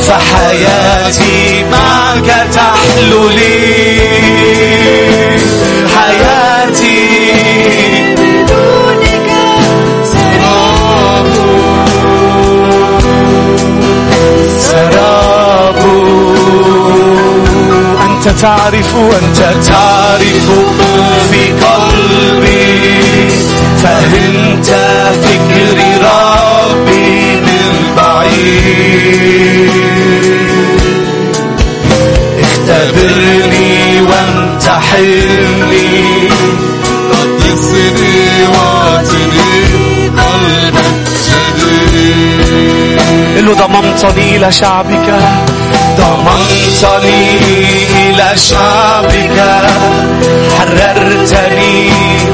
[0.08, 4.13] فحياتي معك تحلو لي.
[18.44, 19.38] تعرف أنت
[19.68, 20.48] تعرف
[21.32, 23.30] في قلبي
[23.84, 24.66] فهمت
[25.24, 29.72] فكري ربي من بعيد.
[32.44, 35.90] اختبرني وامتحني
[37.12, 38.18] قدسني
[38.54, 39.54] واعطني
[40.10, 40.92] قلبك
[41.58, 43.00] جديد
[43.38, 45.08] قل له ضممتني إلى شعبك
[46.04, 47.38] ضممتني
[48.10, 49.38] إلى شعبك
[50.58, 51.92] حررتني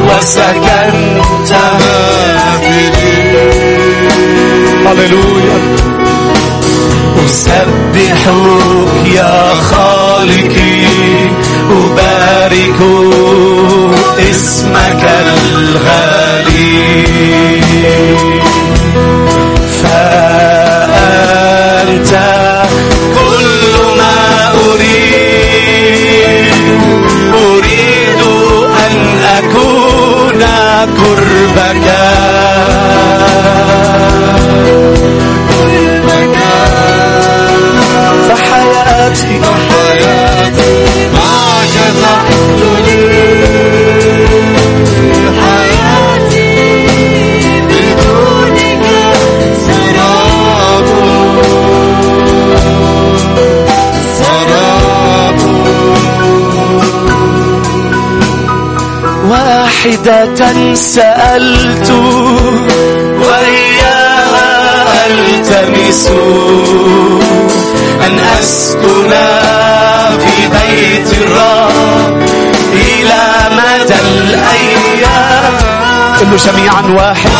[0.07, 1.51] وسكنت
[4.85, 5.59] هللويا.
[7.25, 8.25] أسبحك
[9.05, 10.85] يا خالقي.
[11.71, 12.79] أبارك
[14.31, 16.79] اسمك الغالي.
[59.89, 61.89] واحدة سألت
[63.21, 66.07] وإياها ألتمس
[68.07, 69.13] أن أسكن
[70.19, 72.21] في بيت الرب
[72.73, 73.21] إلى
[73.51, 75.57] مدى الأيام.
[76.19, 77.31] كل جميعا واحدة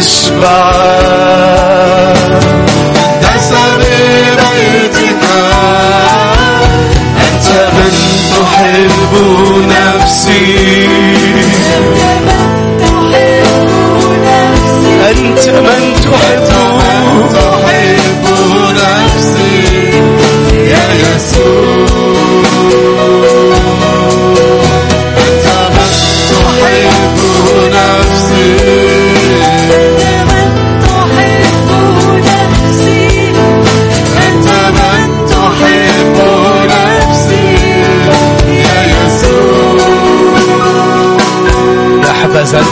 [0.00, 1.59] لكي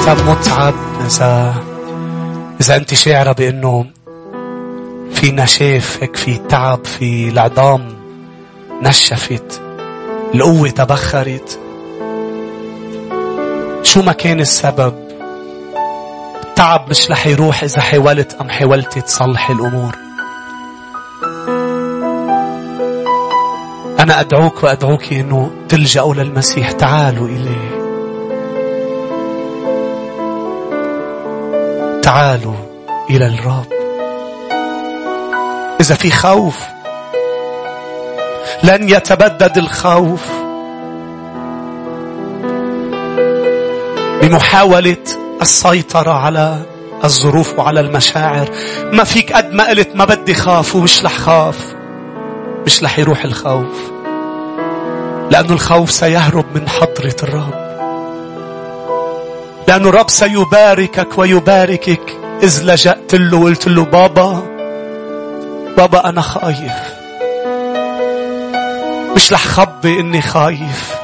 [0.08, 0.74] أنت متعب
[1.06, 1.54] إذا
[2.60, 3.86] إذا أنت شاعرة بأنه
[5.12, 7.88] في نشاف هيك في تعب في العظام
[8.82, 9.62] نشفت
[10.34, 11.60] القوة تبخرت.
[13.82, 14.94] شو ما كان السبب؟
[16.42, 19.96] التعب مش رح يروح إذا حاولت أم حاولتي تصلحي الأمور.
[24.00, 27.77] أنا أدعوك وأدعوك أنه تلجأوا للمسيح تعالوا إليه.
[32.08, 32.54] تعالوا
[33.10, 33.72] إلى الرب.
[35.80, 36.58] إذا في خوف
[38.62, 40.28] لن يتبدد الخوف.
[44.22, 44.96] بمحاولة
[45.42, 46.62] السيطرة على
[47.04, 48.48] الظروف وعلى المشاعر
[48.92, 51.74] ما فيك قد ما قلت ما بدي خاف ومش رح خاف.
[52.66, 53.90] مش رح يروح الخوف.
[55.30, 57.67] لأن الخوف سيهرب من حضرة الرب.
[59.68, 62.18] لأن الرب سيباركك ويباركك.
[62.42, 64.42] إذ لجأت له وقلت له بابا
[65.76, 66.72] بابا أنا خايف.
[69.16, 70.94] مش رح خبي إني خايف.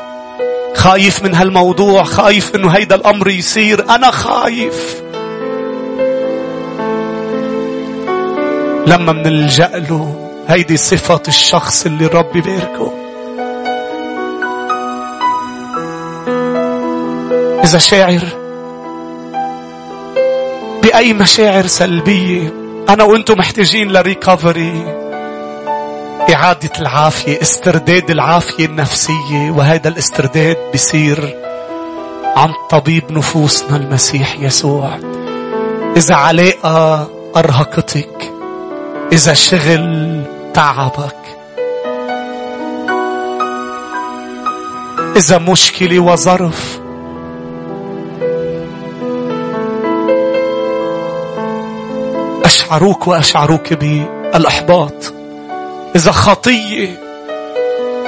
[0.75, 3.91] خايف من هالموضوع خايف إنه هيدا الأمر يصير.
[3.91, 5.03] أنا خايف.
[8.87, 12.93] لما منلجأ له هيدي صفة الشخص اللي الرب بيباركه.
[17.65, 18.43] إذا شاعر
[20.95, 22.55] بأي مشاعر سلبية.
[22.88, 24.84] أنا وأنتم محتاجين لريكفري.
[26.34, 29.51] إعادة العافية استرداد العافية النفسية.
[29.51, 31.36] وهذا الاسترداد بيصير
[32.36, 34.99] عن طبيب نفوسنا المسيح يسوع.
[35.97, 38.32] إذا علاقة أرهقتك
[39.12, 40.22] إذا شغل
[40.55, 41.16] تعبك
[45.16, 46.74] إذا مشكلة وظرف
[52.75, 55.14] أشعروك وأشعروك بالإحباط.
[55.97, 56.89] إذا خطية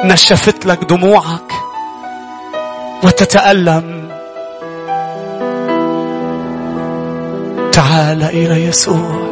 [0.04, 1.52] نشفت لك دموعك
[3.02, 4.08] وتتألم.
[7.72, 9.26] تعال إلى يسوع.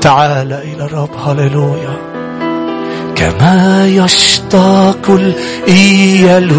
[0.00, 1.10] تعال إلى الرب.
[1.24, 2.11] هللويا.
[3.22, 6.52] كما يشتاق الإيل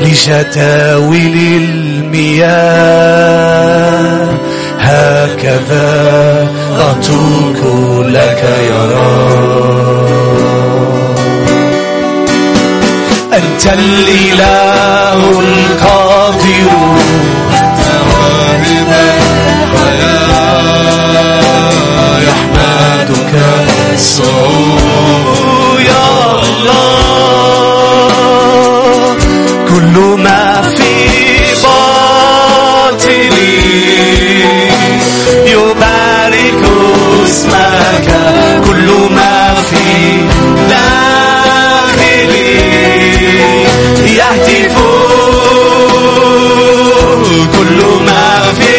[0.00, 2.58] لجداول المياه.
[4.78, 7.60] هكذا أتوك
[8.06, 10.08] لك يا رب.
[13.32, 16.70] أنت الإله القادر.
[17.88, 18.90] مواهب
[19.88, 21.08] الحياة
[22.20, 23.32] يحمدك.
[23.94, 25.37] الصعود
[29.94, 30.94] كل ما في
[31.62, 33.28] باطني
[35.46, 36.62] يبارك
[37.24, 38.08] اسمك.
[38.66, 39.86] كل ما في
[40.68, 42.54] داخلي
[44.16, 44.74] يهتف
[47.56, 48.26] كل ما
[48.60, 48.76] في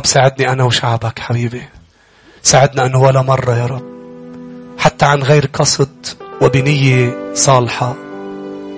[0.00, 1.62] رب ساعدني أنا وشعبك حبيبي.
[2.42, 3.82] ساعدنا أنه ولا مرة يا رب.
[4.78, 6.06] حتى عن غير قصد
[6.40, 7.94] وبنية صالحة.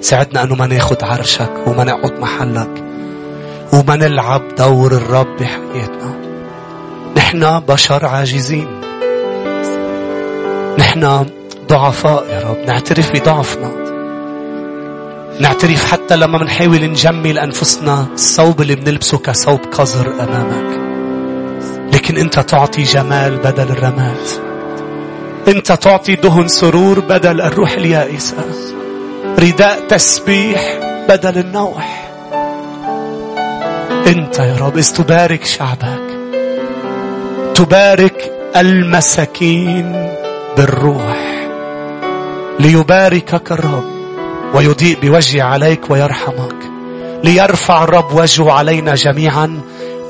[0.01, 2.85] ساعدنا أنه ما ناخد عرشك وما نقعد محلك.
[3.73, 6.15] وما نلعب دور الرب بحياتنا.
[7.16, 8.81] نحن بشر عاجزين.
[10.78, 11.27] نحن
[11.69, 12.59] ضعفاء يا رب.
[12.66, 13.73] نعترف بضعفنا.
[15.40, 20.82] نعترف حتى لما بنحاول نجمل أنفسنا الثوب اللي بنلبسه كثوب قذر أمامك.
[22.13, 24.27] لكن أنت تعطي جمال بدل الرماد.
[25.49, 28.37] أنت تعطي دهن سرور بدل الروح اليائسة.
[29.39, 30.79] رداء تسبيح
[31.09, 32.11] بدل النوح.
[34.07, 36.03] أنت يا رب تبارك شعبك
[37.55, 40.09] تبارك المساكين
[40.57, 41.49] بالروح
[42.61, 43.91] ليباركك الرب
[44.55, 46.57] ويضيء بوجهه عليك ويرحمك
[47.25, 49.61] ليرفع الرب وجهه علينا جميعا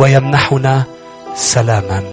[0.01, 0.92] ويمنحنا
[1.35, 2.05] Salamat.